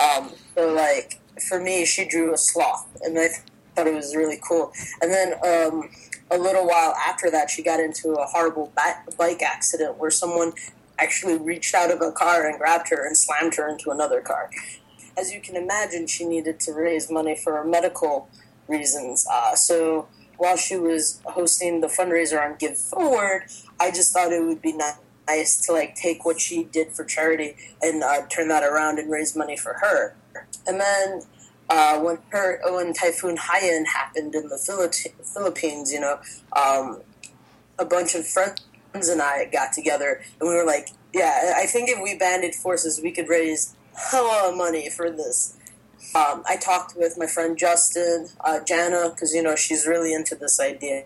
Um, 0.00 0.32
so, 0.54 0.72
like, 0.72 1.20
for 1.48 1.60
me, 1.60 1.84
she 1.86 2.06
drew 2.06 2.34
a 2.34 2.36
sloth, 2.36 2.86
and 3.02 3.18
I 3.18 3.28
thought 3.74 3.86
it 3.86 3.94
was 3.94 4.14
really 4.14 4.38
cool. 4.46 4.72
And 5.00 5.10
then 5.10 5.34
um, 5.44 5.90
a 6.30 6.38
little 6.38 6.66
while 6.66 6.94
after 6.94 7.30
that, 7.30 7.50
she 7.50 7.62
got 7.62 7.80
into 7.80 8.14
a 8.14 8.24
horrible 8.26 8.72
bike 9.16 9.42
accident 9.42 9.98
where 9.98 10.10
someone 10.10 10.52
actually 10.98 11.36
reached 11.36 11.74
out 11.74 11.90
of 11.90 12.00
a 12.00 12.12
car 12.12 12.46
and 12.46 12.58
grabbed 12.58 12.88
her 12.90 13.06
and 13.06 13.16
slammed 13.16 13.54
her 13.56 13.68
into 13.68 13.90
another 13.90 14.20
car. 14.20 14.50
As 15.16 15.32
you 15.32 15.40
can 15.40 15.56
imagine, 15.56 16.06
she 16.06 16.24
needed 16.24 16.60
to 16.60 16.72
raise 16.72 17.10
money 17.10 17.36
for 17.36 17.62
medical 17.64 18.28
reasons. 18.68 19.26
Uh, 19.30 19.54
so 19.54 20.08
while 20.36 20.56
she 20.56 20.76
was 20.76 21.20
hosting 21.24 21.80
the 21.80 21.86
fundraiser 21.86 22.40
on 22.40 22.56
GiveForward, 22.56 23.64
I 23.78 23.90
just 23.90 24.12
thought 24.12 24.32
it 24.32 24.42
would 24.42 24.62
be 24.62 24.72
nice 25.28 25.60
to 25.66 25.72
like 25.72 25.94
take 25.94 26.24
what 26.24 26.40
she 26.40 26.64
did 26.64 26.92
for 26.92 27.04
charity 27.04 27.56
and 27.80 28.02
uh, 28.02 28.26
turn 28.26 28.48
that 28.48 28.62
around 28.62 28.98
and 28.98 29.10
raise 29.10 29.36
money 29.36 29.56
for 29.56 29.74
her. 29.74 30.16
And 30.66 30.80
then 30.80 31.22
uh, 31.68 32.00
when 32.00 32.18
her 32.30 32.60
when 32.64 32.92
Typhoon 32.92 33.36
Haiyan 33.36 33.86
happened 33.86 34.34
in 34.34 34.48
the 34.48 34.58
Philippines, 35.22 35.92
you 35.92 36.00
know, 36.00 36.18
um, 36.52 37.00
a 37.78 37.84
bunch 37.84 38.14
of 38.14 38.26
friends 38.26 38.60
and 38.94 39.20
I 39.20 39.46
got 39.46 39.72
together 39.72 40.22
and 40.40 40.48
we 40.48 40.54
were 40.54 40.64
like, 40.64 40.90
yeah, 41.12 41.54
I 41.56 41.66
think 41.66 41.88
if 41.88 41.98
we 42.02 42.16
banded 42.16 42.54
forces, 42.54 43.00
we 43.02 43.10
could 43.10 43.28
raise 43.28 43.74
a 44.12 44.22
lot 44.22 44.50
of 44.50 44.56
money 44.56 44.88
for 44.88 45.10
this. 45.10 45.56
Um, 46.14 46.44
I 46.46 46.56
talked 46.56 46.96
with 46.96 47.18
my 47.18 47.26
friend 47.26 47.58
Justin, 47.58 48.28
uh, 48.40 48.60
Jana, 48.60 49.10
because 49.10 49.34
you 49.34 49.42
know 49.42 49.56
she's 49.56 49.86
really 49.86 50.14
into 50.14 50.36
this 50.36 50.60
idea. 50.60 51.04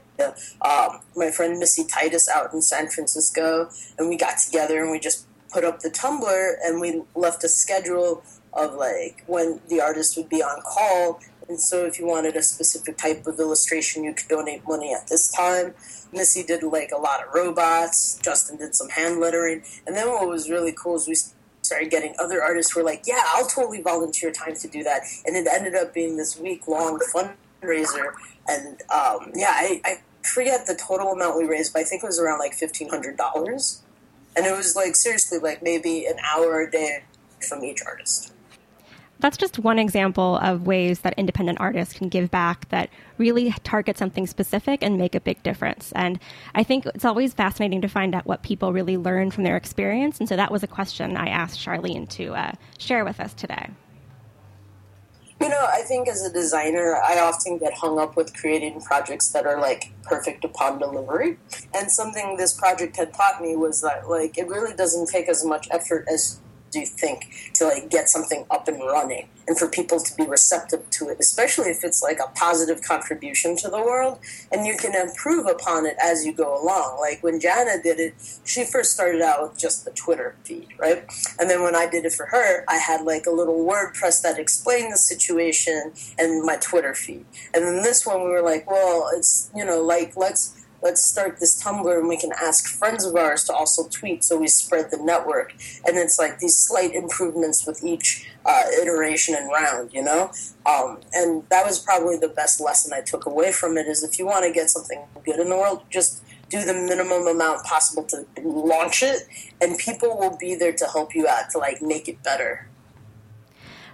Um, 0.61 1.01
my 1.17 1.31
friend 1.31 1.59
Missy 1.59 1.85
Titus 1.85 2.29
out 2.29 2.53
in 2.53 2.61
San 2.61 2.89
Francisco, 2.89 3.71
and 3.99 4.09
we 4.09 4.17
got 4.17 4.39
together 4.39 4.83
and 4.83 4.91
we 4.91 4.99
just 4.99 5.27
put 5.51 5.65
up 5.65 5.81
the 5.81 5.91
Tumblr 5.91 6.55
and 6.63 6.81
we 6.81 7.03
left 7.15 7.43
a 7.45 7.49
schedule 7.49 8.23
of 8.53 8.75
like 8.75 9.23
when 9.27 9.61
the 9.69 9.81
artist 9.81 10.17
would 10.17 10.29
be 10.29 10.43
on 10.43 10.61
call. 10.63 11.21
And 11.49 11.61
so 11.61 11.87
if 11.87 11.99
you 11.99 12.07
wanted 12.07 12.37
a 12.37 12.43
specific 12.43 12.99
type 12.99 13.27
of 13.27 13.39
illustration, 13.39 14.05
you 14.05 14.13
could 14.15 14.29
donate 14.29 14.67
money 14.67 14.93
at 14.93 15.09
this 15.09 15.33
time. 15.33 15.75
Missy 16.13 16.43
did 16.43 16.63
like 16.63 16.91
a 16.93 16.99
lot 16.99 17.27
of 17.27 17.35
robots. 17.35 18.19
Justin 18.23 18.59
did 18.59 18.75
some 18.75 18.91
hand 18.91 19.19
lettering. 19.19 19.63
And 19.87 19.97
then 19.97 20.09
what 20.09 20.29
was 20.29 20.51
really 20.51 20.73
cool 20.73 20.97
is 20.97 21.09
we 21.09 21.17
started 21.63 21.91
getting 21.91 22.15
other 22.19 22.43
artists 22.43 22.73
who 22.73 22.81
were 22.81 22.87
like, 22.87 23.05
yeah, 23.07 23.23
I'll 23.29 23.47
totally 23.47 23.81
volunteer 23.81 24.31
time 24.31 24.55
to 24.57 24.69
do 24.69 24.83
that. 24.85 25.03
And 25.25 25.37
it 25.37 25.47
ended 25.47 25.75
up 25.75 25.95
being 25.95 26.17
this 26.17 26.39
week 26.39 26.69
long 26.69 27.01
fundraiser. 27.15 28.13
And 28.47 28.83
um, 28.91 29.33
yeah, 29.35 29.53
I, 29.55 29.81
I 29.85 29.99
forget 30.23 30.67
the 30.67 30.75
total 30.75 31.13
amount 31.13 31.37
we 31.37 31.45
raised, 31.45 31.73
but 31.73 31.81
I 31.81 31.85
think 31.85 32.03
it 32.03 32.07
was 32.07 32.19
around 32.19 32.39
like 32.39 32.55
fifteen 32.55 32.89
hundred 32.89 33.17
dollars, 33.17 33.83
and 34.37 34.47
it 34.47 34.57
was 34.57 34.77
like 34.77 34.95
seriously 34.95 35.39
like 35.39 35.63
maybe 35.63 36.07
an 36.07 36.17
hour 36.25 36.61
a 36.61 36.71
day 36.71 37.05
from 37.47 37.65
each 37.65 37.81
artist. 37.87 38.33
That's 39.21 39.37
just 39.37 39.59
one 39.59 39.79
example 39.79 40.37
of 40.37 40.67
ways 40.67 41.01
that 41.01 41.15
independent 41.17 41.61
artists 41.61 41.95
can 41.95 42.09
give 42.09 42.31
back 42.31 42.69
that 42.69 42.89
really 43.17 43.53
target 43.65 43.99
something 43.99 44.27
specific 44.27 44.83
and 44.83 44.97
make 44.97 45.15
a 45.15 45.21
big 45.21 45.43
difference. 45.43 45.93
And 45.97 46.21
I 46.55 46.63
think 46.63 46.87
it's 46.87 47.05
always 47.05 47.35
fascinating 47.35 47.81
to 47.81 47.89
find 47.89 48.15
out 48.15 48.27
what 48.27 48.43
people 48.43 48.73
really 48.73 48.97
learn 48.97 49.33
from 49.33 49.43
their 49.43 49.57
experience. 49.57 50.21
And 50.21 50.29
so 50.29 50.37
that 50.37 50.53
was 50.53 50.63
a 50.63 50.69
question 50.69 51.17
I 51.17 51.29
asked 51.29 51.59
Charlene 51.59 52.09
to 52.11 52.35
uh, 52.35 52.53
share 52.79 53.05
with 53.05 53.19
us 53.19 53.35
today. 53.35 53.71
You 55.41 55.49
know, 55.49 55.69
I 55.73 55.83
think 55.83 56.09
as 56.09 56.25
a 56.25 56.33
designer, 56.33 56.97
I 56.97 57.21
often 57.21 57.59
get 57.59 57.73
hung 57.75 57.99
up 57.99 58.17
with 58.17 58.35
creating 58.35 58.81
projects 58.81 59.31
that 59.31 59.47
are 59.47 59.61
like 59.61 59.93
perfect 60.03 60.45
upon 60.45 60.81
delivery. 60.81 61.39
And 61.75 61.91
something 61.91 62.37
this 62.37 62.55
project 62.55 62.97
had 62.97 63.15
taught 63.15 63.41
me 63.41 63.55
was 63.55 63.81
that 63.83 64.09
like 64.09 64.37
it 64.37 64.49
really 64.49 64.75
doesn't 64.75 65.09
take 65.09 65.29
as 65.29 65.45
much 65.45 65.69
effort 65.71 66.07
as 66.13 66.41
do 66.71 66.81
you 66.81 66.87
think 66.87 67.51
to 67.55 67.65
like 67.65 67.91
get 67.91 68.09
something 68.09 68.45
up 68.51 68.69
and 68.69 68.81
running 68.81 69.29
and 69.47 69.59
for 69.59 69.69
people 69.69 69.99
to 69.99 70.15
be 70.17 70.25
receptive 70.25 70.89
to 70.91 71.09
it 71.09 71.17
especially 71.21 71.71
if 71.71 71.83
it's 71.83 72.03
like 72.03 72.19
a 72.19 72.31
positive 72.35 72.83
contribution 72.83 73.57
to 73.57 73.69
the 73.69 73.79
world 73.79 74.19
and 74.53 74.67
you 74.67 74.77
can 74.77 74.95
improve 74.95 75.47
upon 75.47 75.87
it 75.87 75.97
as 76.03 76.25
you 76.25 76.33
go 76.33 76.61
along. 76.61 76.99
Like 77.01 77.23
when 77.23 77.41
jana 77.41 77.83
did 77.83 77.99
it 77.99 78.15
she 78.45 78.65
first 78.65 78.93
started 78.93 79.23
out 79.23 79.43
with 79.43 79.59
just 79.59 79.85
the 79.85 79.91
twitter 79.93 80.37
feed 80.45 80.69
right? 80.79 81.05
And 81.39 81.49
then 81.49 81.63
when 81.63 81.75
i 81.75 81.89
did 81.89 82.05
it 82.05 82.13
for 82.13 82.27
her 82.27 82.65
i 82.69 82.77
had 82.77 83.03
like 83.03 83.27
a 83.27 83.31
little 83.31 83.65
wordpress 83.65 84.23
that 84.23 84.39
explained 84.39 84.93
the 84.93 84.99
situation 84.99 85.93
and 86.19 86.45
my 86.45 86.57
twitter 86.57 86.95
feed. 86.95 87.27
And 87.55 87.65
then 87.65 87.83
this 87.83 88.07
one 88.07 88.23
we 88.23 88.31
were 88.31 88.43
like 88.43 88.71
well 88.71 89.11
it's 89.15 89.51
you 89.55 89.65
know 89.65 89.83
like 89.83 90.17
let's 90.17 90.58
let's 90.83 91.03
start 91.03 91.39
this 91.41 91.63
Tumblr 91.63 91.99
and 91.99 92.09
we 92.09 92.17
can 92.17 92.33
ask 92.33 92.69
friends 92.69 93.05
of 93.05 93.15
ours 93.17 93.45
to 93.45 93.53
also 93.53 93.89
tweet 93.89 94.25
so 94.25 94.39
we 94.39 94.49
spread 94.49 94.91
the 94.91 94.99
network. 94.99 95.53
And 95.87 95.97
it's 95.97 96.19
like 96.19 96.39
these 96.39 96.57
slight 96.57 96.95
improvements 96.95 97.67
with 97.67 97.83
each 97.85 98.31
uh, 98.45 98.63
iteration 98.81 99.35
and 99.35 99.51
round, 99.51 99.93
you 99.93 100.03
know? 100.03 100.31
Um, 100.67 101.01
and 101.13 101.43
that 101.51 101.67
was 101.67 101.79
probably 101.79 102.17
the 102.17 102.29
best 102.29 102.61
lesson 102.61 102.93
I 102.93 103.01
took 103.01 103.27
away 103.27 103.53
from 103.53 103.77
it 103.77 103.87
is 103.87 104.03
if 104.03 104.19
you 104.19 104.27
want 104.27 104.45
to 104.45 104.53
get 104.53 104.71
something 104.71 105.05
good 105.25 105.41
in 105.41 105.49
the 105.49 105.57
world, 105.57 105.83
just 105.91 106.23
do 106.49 106.65
the 106.65 106.75
minimum 106.75 107.27
amount 107.27 107.65
possible 107.65 108.05
to 108.05 108.25
launch 108.43 109.03
it 109.03 109.23
and 109.61 109.79
people 109.79 110.17
will 110.17 110.37
be 110.39 110.55
there 110.55 110.73
to 110.73 110.87
help 110.87 111.15
you 111.15 111.29
out 111.29 111.51
to 111.51 111.59
like 111.59 111.83
make 111.83 112.09
it 112.09 112.23
better. 112.23 112.69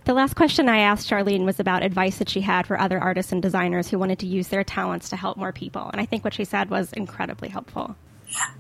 The 0.05 0.13
last 0.13 0.37
question 0.37 0.69
I 0.69 0.79
asked 0.79 1.09
Charlene 1.09 1.47
was 1.47 1.59
about 1.59 1.83
advice 1.83 2.19
that 2.19 2.29
she 2.29 2.43
had 2.43 2.67
for 2.67 2.79
other 2.79 3.01
artists 3.01 3.33
and 3.33 3.41
designers 3.41 3.89
who 3.89 3.99
wanted 3.99 4.19
to 4.19 4.27
use 4.27 4.49
their 4.49 4.63
talents 4.63 5.09
to 5.09 5.17
help 5.17 5.39
more 5.39 5.53
people. 5.53 5.89
And 5.91 6.01
I 6.01 6.05
think 6.05 6.25
what 6.25 6.35
she 6.35 6.45
said 6.45 6.69
was 6.69 6.93
incredibly 6.93 7.49
helpful. 7.49 7.97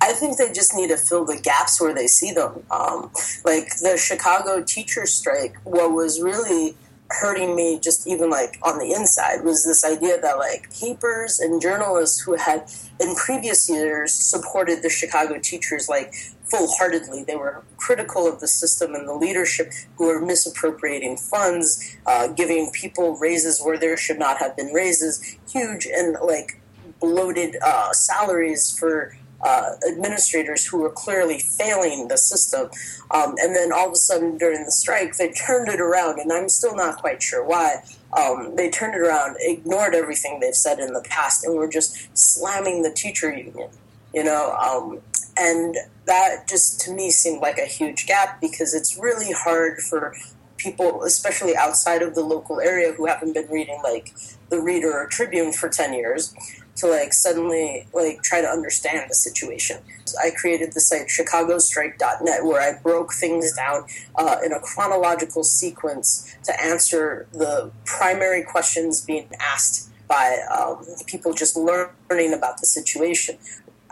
I 0.00 0.14
think 0.14 0.38
they 0.38 0.52
just 0.52 0.74
need 0.74 0.88
to 0.88 0.96
fill 0.96 1.26
the 1.26 1.38
gaps 1.38 1.80
where 1.80 1.94
they 1.94 2.06
see 2.06 2.32
them. 2.32 2.62
Um, 2.70 3.10
like 3.44 3.76
the 3.80 3.98
Chicago 3.98 4.62
teacher 4.62 5.04
strike, 5.04 5.56
what 5.64 5.92
was 5.92 6.22
really 6.22 6.76
hurting 7.10 7.54
me 7.54 7.78
just 7.78 8.06
even 8.08 8.30
like 8.30 8.58
on 8.62 8.78
the 8.78 8.92
inside 8.92 9.44
was 9.44 9.64
this 9.64 9.84
idea 9.84 10.18
that 10.20 10.38
like 10.38 10.72
papers 10.80 11.38
and 11.38 11.60
journalists 11.60 12.20
who 12.20 12.34
had 12.34 12.70
in 12.98 13.14
previous 13.14 13.68
years 13.68 14.12
supported 14.12 14.82
the 14.82 14.88
Chicago 14.88 15.38
teachers 15.38 15.88
like 15.88 16.14
full 16.54 16.68
heartedly. 16.76 17.24
They 17.24 17.36
were 17.36 17.62
critical 17.76 18.26
of 18.26 18.40
the 18.40 18.48
system 18.48 18.94
and 18.94 19.08
the 19.08 19.14
leadership 19.14 19.72
who 19.96 20.06
were 20.06 20.20
misappropriating 20.24 21.16
funds, 21.16 21.96
uh, 22.06 22.28
giving 22.28 22.70
people 22.70 23.16
raises 23.16 23.60
where 23.62 23.78
there 23.78 23.96
should 23.96 24.18
not 24.18 24.38
have 24.38 24.56
been 24.56 24.72
raises, 24.72 25.36
huge 25.50 25.86
and 25.86 26.16
like 26.22 26.60
bloated 27.00 27.56
uh, 27.64 27.92
salaries 27.92 28.76
for. 28.78 29.16
Uh, 29.46 29.76
administrators 29.86 30.64
who 30.64 30.78
were 30.78 30.88
clearly 30.88 31.38
failing 31.38 32.08
the 32.08 32.16
system. 32.16 32.70
Um, 33.10 33.34
and 33.36 33.54
then 33.54 33.74
all 33.74 33.88
of 33.88 33.92
a 33.92 33.96
sudden 33.96 34.38
during 34.38 34.64
the 34.64 34.70
strike, 34.70 35.18
they 35.18 35.32
turned 35.32 35.68
it 35.68 35.82
around, 35.82 36.18
and 36.18 36.32
I'm 36.32 36.48
still 36.48 36.74
not 36.74 36.96
quite 36.96 37.22
sure 37.22 37.44
why. 37.44 37.82
Um, 38.18 38.56
they 38.56 38.70
turned 38.70 38.94
it 38.94 39.02
around, 39.02 39.36
ignored 39.40 39.94
everything 39.94 40.40
they've 40.40 40.54
said 40.54 40.78
in 40.78 40.94
the 40.94 41.02
past, 41.02 41.44
and 41.44 41.56
were 41.56 41.68
just 41.68 42.16
slamming 42.16 42.84
the 42.84 42.90
teacher 42.90 43.28
union. 43.36 43.68
You 44.14 44.24
know, 44.24 44.52
um, 44.52 45.02
and 45.36 45.76
that 46.06 46.46
just 46.48 46.80
to 46.82 46.92
me 46.92 47.10
seemed 47.10 47.40
like 47.40 47.58
a 47.58 47.66
huge 47.66 48.06
gap 48.06 48.40
because 48.40 48.74
it's 48.74 48.98
really 48.98 49.32
hard 49.32 49.78
for 49.78 50.14
people, 50.56 51.02
especially 51.02 51.56
outside 51.56 52.02
of 52.02 52.14
the 52.14 52.22
local 52.22 52.60
area 52.60 52.92
who 52.92 53.06
haven't 53.06 53.34
been 53.34 53.48
reading 53.50 53.80
like 53.82 54.14
the 54.50 54.60
Reader 54.60 54.92
or 54.92 55.06
Tribune 55.06 55.52
for 55.52 55.68
10 55.68 55.94
years, 55.94 56.34
to 56.76 56.86
like 56.86 57.12
suddenly 57.12 57.86
like 57.92 58.22
try 58.22 58.40
to 58.40 58.48
understand 58.48 59.08
the 59.08 59.14
situation. 59.14 59.78
I 60.22 60.30
created 60.30 60.72
the 60.72 60.80
site 60.80 61.08
chicagostrike.net 61.08 62.44
where 62.44 62.60
I 62.60 62.80
broke 62.80 63.12
things 63.12 63.54
down 63.54 63.86
uh, 64.16 64.36
in 64.44 64.52
a 64.52 64.60
chronological 64.60 65.44
sequence 65.44 66.36
to 66.44 66.62
answer 66.62 67.26
the 67.32 67.70
primary 67.84 68.42
questions 68.42 69.00
being 69.00 69.28
asked 69.40 69.90
by 70.08 70.38
um, 70.56 70.84
people 71.06 71.32
just 71.32 71.56
learning 71.56 72.34
about 72.34 72.58
the 72.60 72.66
situation. 72.66 73.38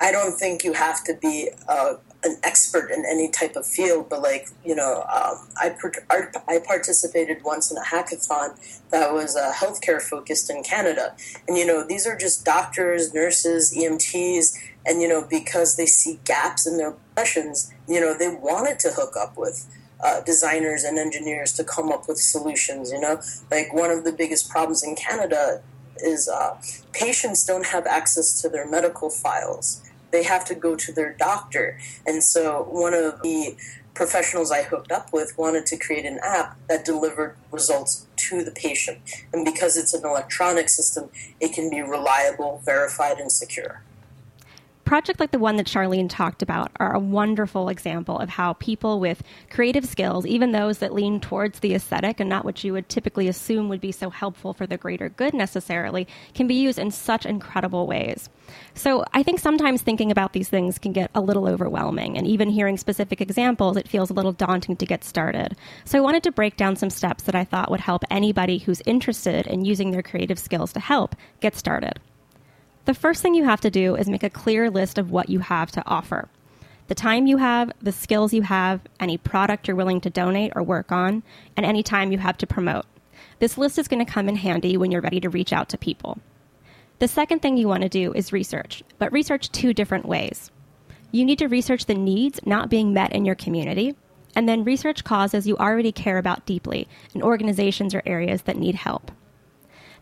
I 0.03 0.11
don't 0.11 0.33
think 0.33 0.65
you 0.65 0.73
have 0.73 1.05
to 1.05 1.15
be 1.15 1.51
uh, 1.69 1.95
an 2.25 2.37
expert 2.43 2.91
in 2.91 3.05
any 3.09 3.29
type 3.31 3.55
of 3.55 3.65
field, 3.65 4.09
but 4.11 4.21
like 4.21 4.49
you 4.65 4.75
know, 4.75 5.03
um, 5.03 5.49
I 5.57 5.73
I 6.49 6.59
participated 6.59 7.45
once 7.45 7.71
in 7.71 7.77
a 7.77 7.83
hackathon 7.83 8.59
that 8.91 9.13
was 9.13 9.37
uh, 9.37 9.53
healthcare 9.55 10.03
focused 10.03 10.51
in 10.51 10.65
Canada, 10.65 11.15
and 11.47 11.57
you 11.57 11.65
know 11.65 11.87
these 11.87 12.05
are 12.05 12.19
just 12.19 12.45
doctors, 12.45 13.15
nurses, 13.15 13.73
EMTs, 13.73 14.59
and 14.85 15.01
you 15.01 15.09
know 15.09 15.25
because 15.31 15.77
they 15.77 15.87
see 15.87 16.19
gaps 16.25 16.67
in 16.67 16.79
their 16.79 16.91
professions, 16.91 17.73
you 17.87 18.01
know 18.01 18.13
they 18.13 18.29
wanted 18.29 18.81
to 18.81 18.91
hook 18.91 19.15
up 19.17 19.37
with. 19.37 19.69
Uh, 20.05 20.21
designers 20.23 20.83
and 20.83 20.99
engineers 20.99 21.53
to 21.53 21.63
come 21.63 21.93
up 21.93 22.09
with 22.09 22.19
solutions. 22.19 22.91
You 22.91 22.99
know, 22.99 23.21
like 23.53 23.73
one 23.73 23.89
of 23.93 24.03
the 24.03 24.11
biggest 24.11 24.51
problems 24.51 24.83
in 24.83 24.97
Canada 24.97 25.63
is 25.99 26.29
uh, 26.29 26.61
patients 26.93 27.47
don't 27.47 27.67
have 27.67 27.87
access 27.87 28.43
to 28.43 28.49
their 28.49 28.69
medical 28.69 29.11
files 29.11 29.81
they 30.13 30.23
have 30.23 30.45
to 30.47 30.55
go 30.55 30.77
to 30.77 30.93
their 30.93 31.13
doctor. 31.15 31.79
And 32.07 32.23
so 32.23 32.67
one 32.71 32.95
of 32.95 33.23
the 33.23 33.57
professionals 33.95 34.51
I 34.51 34.63
hooked 34.63 34.93
up 34.93 35.13
with 35.13 35.37
wanted 35.37 35.67
to 35.67 35.77
create 35.77 36.07
an 36.07 36.19
app 36.23 36.57
that 36.69 36.85
delivered 36.85 37.37
results 37.51 38.07
to 38.17 38.45
the 38.45 38.51
patient. 38.51 38.99
And 39.33 39.45
because 39.45 39.77
it's 39.77 39.93
an 39.93 40.05
electronic 40.05 40.69
system, 40.69 41.11
it 41.41 41.53
can 41.53 41.69
be 41.69 41.83
reliable, 41.83 42.63
verified, 42.65 43.19
and 43.19 43.31
secure 43.31 43.83
project 44.93 45.21
like 45.21 45.31
the 45.31 45.39
one 45.39 45.57
that 45.57 45.67
Charlene 45.67 46.07
talked 46.07 46.43
about 46.43 46.71
are 46.77 46.95
a 46.95 46.99
wonderful 46.99 47.71
example 47.71 48.19
of 48.19 48.29
how 48.29 48.53
people 48.53 49.01
with 49.01 49.23
creative 49.49 49.87
skills, 49.87 50.27
even 50.27 50.53
those 50.53 50.81
that 50.81 50.93
lean 50.93 51.19
towards 51.19 51.61
the 51.61 51.75
aesthetic 51.75 52.21
and 52.21 52.29
not 52.29 52.45
what 52.45 52.63
you 52.63 52.75
would 52.75 52.91
typically 52.91 53.27
assume 53.27 53.71
would 53.71 53.81
be 53.81 53.91
so 53.91 54.11
helpful 54.11 54.53
for 54.53 54.67
the 54.67 54.77
greater 54.77 55.09
good 55.09 55.33
necessarily, 55.33 56.07
can 56.35 56.47
be 56.47 56.57
used 56.57 56.79
in 56.79 56.91
such 56.91 57.25
incredible 57.25 57.87
ways. 57.87 58.29
So 58.75 59.03
I 59.15 59.23
think 59.23 59.39
sometimes 59.39 59.81
thinking 59.81 60.11
about 60.11 60.35
these 60.35 60.51
things 60.51 60.79
can 60.79 60.93
get 60.93 61.11
a 61.15 61.23
little 61.23 61.49
overwhelming, 61.49 62.19
and 62.19 62.27
even 62.27 62.51
hearing 62.51 62.77
specific 62.77 63.23
examples, 63.23 63.79
it 63.79 63.89
feels 63.89 64.11
a 64.11 64.15
little 64.15 64.33
daunting 64.33 64.77
to 64.77 64.85
get 64.85 65.05
started. 65.05 65.57
So 65.87 65.97
I 65.97 66.03
wanted 66.03 66.23
to 66.25 66.33
break 66.33 66.59
down 66.59 66.77
some 66.77 66.91
steps 66.91 67.23
that 67.23 67.35
I 67.35 67.45
thought 67.45 67.71
would 67.71 67.81
help 67.81 68.05
anybody 68.11 68.59
who's 68.59 68.83
interested 68.85 69.47
in 69.47 69.65
using 69.65 69.91
their 69.91 70.03
creative 70.03 70.39
skills 70.39 70.71
to 70.75 70.81
help 70.81 71.17
get 71.41 71.57
started. 71.57 71.99
The 72.85 72.95
first 72.95 73.23
thing 73.23 73.35
you 73.35 73.45
have 73.45 73.61
to 73.61 73.71
do 73.71 73.95
is 73.95 74.09
make 74.09 74.25
a 74.25 74.31
clear 74.31 74.69
list 74.69 74.99
of 74.99 75.11
what 75.11 75.29
you 75.29 75.39
have 75.39 75.71
to 75.73 75.87
offer. 75.87 76.29
The 76.89 76.97
time 76.97 77.29
you 77.29 77.37
have, 77.37 77.71
the 77.81 77.93
skills 77.93 78.35
you 78.35 78.43
have, 78.43 78.81
any 78.99 79.17
product 79.17 79.69
you're 79.69 79.77
willing 79.77 80.01
to 80.01 80.11
donate 80.11 80.53
or 80.57 80.65
work 80.65 80.91
on, 80.91 81.23
and 81.57 81.65
any 81.65 81.85
time 81.85 82.11
you 82.11 82.19
have 82.19 82.37
to 82.39 82.47
promote. 82.47 82.85
This 83.39 83.57
list 83.57 83.79
is 83.79 83.87
going 83.87 84.05
to 84.05 84.13
come 84.13 84.29
in 84.29 84.35
handy 84.35 84.77
when 84.77 84.91
you're 84.91 85.01
ready 85.01 85.21
to 85.21 85.31
reach 85.31 85.53
out 85.53 85.69
to 85.69 85.79
people. 85.79 86.19
The 86.99 87.07
second 87.07 87.41
thing 87.41 87.57
you 87.57 87.69
want 87.69 87.85
to 87.85 87.89
do 87.89 88.13
is 88.15 88.33
research, 88.33 88.83
but 88.99 89.13
research 89.13 89.53
two 89.53 89.73
different 89.73 90.07
ways. 90.07 90.51
You 91.13 91.25
need 91.25 91.39
to 91.39 91.47
research 91.47 91.87
the 91.87 91.95
needs 91.95 92.41
not 92.45 92.69
being 92.69 92.93
met 92.93 93.13
in 93.13 93.25
your 93.25 93.37
community, 93.37 93.95
and 94.35 94.49
then 94.49 94.65
research 94.65 95.05
causes 95.05 95.47
you 95.47 95.57
already 95.57 95.93
care 95.93 96.19
about 96.19 96.47
deeply 96.47 96.89
in 97.15 97.23
organizations 97.23 97.95
or 97.95 98.03
areas 98.07 98.43
that 98.43 98.57
need 98.57 98.75
help. 98.75 99.13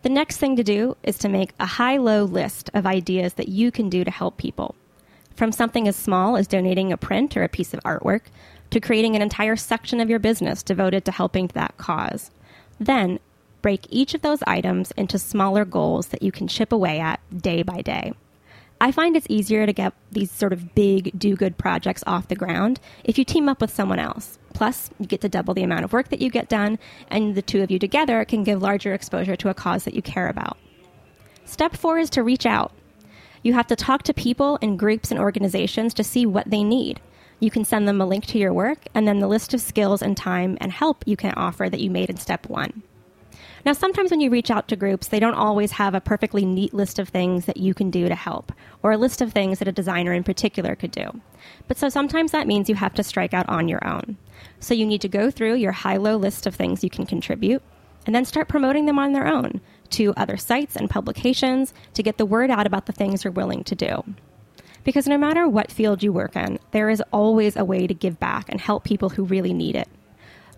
The 0.03 0.09
next 0.09 0.39
thing 0.39 0.57
to 0.57 0.65
do 0.65 0.97
is 1.03 1.19
to 1.19 1.29
make 1.29 1.53
a 1.61 1.67
high 1.67 1.99
low 1.99 2.25
list 2.25 2.71
of 2.73 2.87
ideas 2.87 3.35
that 3.35 3.49
you 3.49 3.71
can 3.71 3.91
do 3.91 4.03
to 4.03 4.11
help 4.11 4.39
people. 4.39 4.75
From 5.37 5.53
something 5.53 5.87
as 5.87 5.97
small 5.97 6.37
as 6.37 6.47
donating 6.47 6.91
a 6.91 6.97
print 6.97 7.37
or 7.37 7.43
a 7.43 7.49
piece 7.49 7.75
of 7.75 7.83
artwork 7.83 8.23
to 8.71 8.81
creating 8.81 9.15
an 9.15 9.23
entire 9.23 9.57
section 9.57 10.01
of 10.01 10.09
your 10.09 10.19
business 10.19 10.63
devoted 10.63 11.05
to 11.05 11.13
helping 11.13 11.49
that 11.49 11.77
cause. 11.77 12.31
Then 12.79 13.19
break 13.61 13.87
each 13.91 14.15
of 14.15 14.23
those 14.23 14.43
items 14.47 14.91
into 14.93 15.19
smaller 15.19 15.67
goals 15.67 16.09
that 16.09 16.23
you 16.23 16.33
can 16.33 16.49
chip 16.49 16.73
away 16.73 16.99
at 16.99 17.21
day 17.37 17.63
by 17.63 17.83
day. 17.83 18.13
I 18.83 18.93
find 18.93 19.15
it's 19.15 19.27
easier 19.29 19.67
to 19.67 19.73
get 19.75 19.93
these 20.11 20.31
sort 20.31 20.55
of 20.55 20.75
big 20.75 21.19
do 21.19 21.37
good 21.37 21.59
projects 21.59 22.03
off 22.07 22.29
the 22.29 22.35
ground 22.35 22.81
if 23.05 23.19
you 23.19 23.25
team 23.25 23.47
up 23.49 23.61
with 23.61 23.75
someone 23.75 23.99
else. 23.99 24.39
Plus, 24.55 24.89
you 24.99 25.07
get 25.07 25.21
to 25.21 25.29
double 25.29 25.53
the 25.53 25.63
amount 25.63 25.85
of 25.85 25.93
work 25.93 26.09
that 26.09 26.23
you 26.23 26.31
get 26.31 26.49
done, 26.49 26.79
and 27.09 27.35
the 27.35 27.43
two 27.43 27.63
of 27.63 27.71
you 27.71 27.79
together 27.79 28.25
can 28.25 28.43
give 28.43 28.63
larger 28.63 28.95
exposure 28.95 29.37
to 29.37 29.51
a 29.51 29.55
cause 29.55 29.85
that 29.85 29.95
you 29.95 30.01
care 30.01 30.29
about. 30.29 30.57
Step 31.45 31.77
four 31.77 31.99
is 31.99 32.09
to 32.11 32.23
reach 32.23 32.47
out. 32.47 32.73
You 33.43 33.53
have 33.53 33.67
to 33.69 33.77
talk 33.77 34.03
to 34.05 34.15
people 34.15 34.59
and 34.63 34.79
groups 34.79 35.11
and 35.11 35.21
organizations 35.21 35.95
to 35.95 36.05
see 36.05 36.25
what 36.25 36.51
they 36.51 36.65
need. 36.65 37.01
You 37.39 37.51
can 37.51 37.65
send 37.65 37.87
them 37.87 38.01
a 38.01 38.07
link 38.07 38.27
to 38.27 38.39
your 38.39 38.53
work 38.53 38.79
and 38.95 39.07
then 39.07 39.19
the 39.19 39.29
list 39.29 39.55
of 39.55 39.61
skills 39.61 40.03
and 40.03 40.17
time 40.17 40.59
and 40.61 40.73
help 40.73 41.05
you 41.07 41.17
can 41.17 41.33
offer 41.35 41.69
that 41.69 41.81
you 41.81 41.91
made 41.91 42.11
in 42.11 42.17
step 42.17 42.49
one. 42.49 42.83
Now, 43.65 43.75
sometimes 43.75 44.11
when 44.11 44.21
you 44.21 44.31
reach 44.31 44.51
out 44.51 44.69
to 44.69 44.77
groups, 44.77 45.09
they 45.09 45.21
don't 45.21 45.35
always 45.35 45.73
have 45.73 45.95
a 45.95 46.01
perfectly 46.01 46.47
neat 46.47 46.73
list 46.73 46.99
of 46.99 47.09
things 47.09 47.45
that 47.45 47.59
you 47.59 47.75
can 47.75 47.91
do 47.91 48.09
to 48.09 48.15
help, 48.15 48.53
or 48.83 48.93
a 48.93 48.97
list 48.97 49.21
of 49.21 49.33
things 49.33 49.59
that 49.59 49.69
a 49.69 49.73
designer 49.73 50.15
in 50.15 50.25
particular 50.25 50.75
could 50.75 50.91
do. 50.91 51.21
But 51.69 51.77
so 51.77 51.89
sometimes 51.89 52.33
that 52.33 52.47
means 52.47 52.69
you 52.69 52.75
have 52.77 52.95
to 52.95 53.05
strike 53.05 53.35
out 53.35 53.49
on 53.49 53.69
your 53.69 53.87
own. 53.87 54.17
So 54.61 54.73
you 54.73 54.87
need 54.87 55.03
to 55.03 55.09
go 55.09 55.31
through 55.31 55.57
your 55.57 55.73
high 55.73 55.99
low 55.99 56.17
list 56.17 56.47
of 56.47 56.55
things 56.55 56.83
you 56.83 56.91
can 56.91 57.05
contribute, 57.05 57.63
and 58.07 58.15
then 58.15 58.25
start 58.25 58.49
promoting 58.49 58.87
them 58.87 58.99
on 58.99 59.13
their 59.13 59.27
own 59.27 59.61
to 59.91 60.15
other 60.17 60.39
sites 60.39 60.75
and 60.75 60.89
publications 60.89 61.75
to 61.95 62.03
get 62.03 62.17
the 62.17 62.25
word 62.25 62.51
out 62.51 62.67
about 62.67 62.87
the 62.87 62.93
things 62.93 63.25
you're 63.25 63.33
willing 63.33 63.63
to 63.65 63.75
do. 63.75 64.03
Because 64.85 65.07
no 65.07 65.19
matter 65.19 65.47
what 65.47 65.71
field 65.71 66.03
you 66.03 66.11
work 66.11 66.35
in, 66.35 66.59
there 66.71 66.89
is 66.89 67.03
always 67.13 67.57
a 67.57 67.65
way 67.65 67.87
to 67.87 67.93
give 67.93 68.19
back 68.19 68.47
and 68.49 68.59
help 68.59 68.85
people 68.85 69.11
who 69.11 69.25
really 69.25 69.53
need 69.53 69.77
it. 69.77 69.89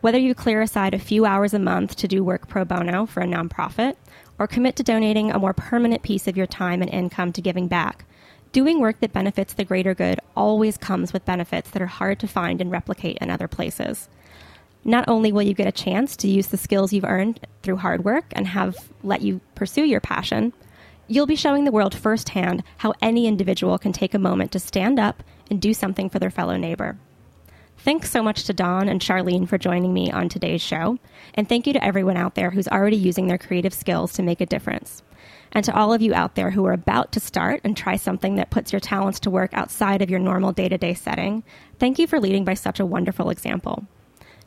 Whether 0.02 0.18
you 0.18 0.34
clear 0.34 0.60
aside 0.60 0.94
a 0.94 0.98
few 0.98 1.24
hours 1.24 1.54
a 1.54 1.60
month 1.60 1.94
to 1.94 2.08
do 2.08 2.24
work 2.24 2.48
pro 2.48 2.64
bono 2.64 3.06
for 3.06 3.22
a 3.22 3.26
nonprofit, 3.26 3.94
or 4.36 4.48
commit 4.48 4.74
to 4.74 4.82
donating 4.82 5.30
a 5.30 5.38
more 5.38 5.52
permanent 5.52 6.02
piece 6.02 6.26
of 6.26 6.36
your 6.36 6.48
time 6.48 6.82
and 6.82 6.92
income 6.92 7.32
to 7.34 7.40
giving 7.40 7.68
back, 7.68 8.04
doing 8.50 8.80
work 8.80 8.98
that 8.98 9.12
benefits 9.12 9.54
the 9.54 9.64
greater 9.64 9.94
good 9.94 10.18
always 10.36 10.76
comes 10.76 11.12
with 11.12 11.24
benefits 11.24 11.70
that 11.70 11.80
are 11.80 11.86
hard 11.86 12.18
to 12.18 12.26
find 12.26 12.60
and 12.60 12.72
replicate 12.72 13.16
in 13.20 13.30
other 13.30 13.46
places. 13.46 14.08
Not 14.82 15.04
only 15.06 15.30
will 15.30 15.42
you 15.42 15.54
get 15.54 15.68
a 15.68 15.72
chance 15.72 16.16
to 16.16 16.28
use 16.28 16.48
the 16.48 16.56
skills 16.56 16.92
you've 16.92 17.04
earned 17.04 17.38
through 17.62 17.76
hard 17.76 18.04
work 18.04 18.24
and 18.32 18.48
have 18.48 18.74
let 19.04 19.22
you 19.22 19.40
pursue 19.54 19.84
your 19.84 20.00
passion, 20.00 20.52
you'll 21.06 21.26
be 21.26 21.36
showing 21.36 21.62
the 21.62 21.70
world 21.70 21.94
firsthand 21.94 22.64
how 22.78 22.92
any 23.00 23.28
individual 23.28 23.78
can 23.78 23.92
take 23.92 24.14
a 24.14 24.18
moment 24.18 24.50
to 24.50 24.58
stand 24.58 24.98
up 24.98 25.22
and 25.48 25.62
do 25.62 25.72
something 25.72 26.10
for 26.10 26.18
their 26.18 26.28
fellow 26.28 26.56
neighbor. 26.56 26.98
Thanks 27.84 28.12
so 28.12 28.22
much 28.22 28.44
to 28.44 28.52
Dawn 28.52 28.88
and 28.88 29.00
Charlene 29.00 29.48
for 29.48 29.58
joining 29.58 29.92
me 29.92 30.08
on 30.12 30.28
today's 30.28 30.62
show. 30.62 30.98
And 31.34 31.48
thank 31.48 31.66
you 31.66 31.72
to 31.72 31.84
everyone 31.84 32.16
out 32.16 32.36
there 32.36 32.50
who's 32.50 32.68
already 32.68 32.94
using 32.96 33.26
their 33.26 33.38
creative 33.38 33.74
skills 33.74 34.12
to 34.12 34.22
make 34.22 34.40
a 34.40 34.46
difference. 34.46 35.02
And 35.50 35.64
to 35.64 35.74
all 35.74 35.92
of 35.92 36.00
you 36.00 36.14
out 36.14 36.36
there 36.36 36.52
who 36.52 36.64
are 36.64 36.72
about 36.72 37.10
to 37.10 37.18
start 37.18 37.60
and 37.64 37.76
try 37.76 37.96
something 37.96 38.36
that 38.36 38.50
puts 38.50 38.72
your 38.72 38.78
talents 38.78 39.18
to 39.20 39.30
work 39.30 39.52
outside 39.52 40.00
of 40.00 40.10
your 40.10 40.20
normal 40.20 40.52
day 40.52 40.68
to 40.68 40.78
day 40.78 40.94
setting, 40.94 41.42
thank 41.80 41.98
you 41.98 42.06
for 42.06 42.20
leading 42.20 42.44
by 42.44 42.54
such 42.54 42.78
a 42.78 42.86
wonderful 42.86 43.30
example. 43.30 43.84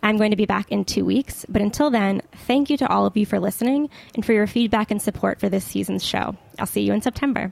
I'm 0.02 0.16
going 0.16 0.32
to 0.32 0.38
be 0.38 0.46
back 0.46 0.72
in 0.72 0.86
two 0.86 1.04
weeks, 1.04 1.46
but 1.50 1.62
until 1.62 1.90
then, 1.90 2.22
thank 2.48 2.70
you 2.70 2.78
to 2.78 2.88
all 2.88 3.06
of 3.06 3.18
you 3.18 3.26
for 3.26 3.42
listening 3.42 3.90
and 4.14 4.26
for 4.26 4.32
your 4.32 4.48
feedback 4.48 4.92
and 4.92 5.02
support 5.02 5.42
for 5.42 5.50
this 5.50 5.66
season's 5.66 6.06
show. 6.06 6.38
I'll 6.58 6.68
see 6.68 6.84
you 6.84 6.94
in 6.94 7.02
September. 7.02 7.52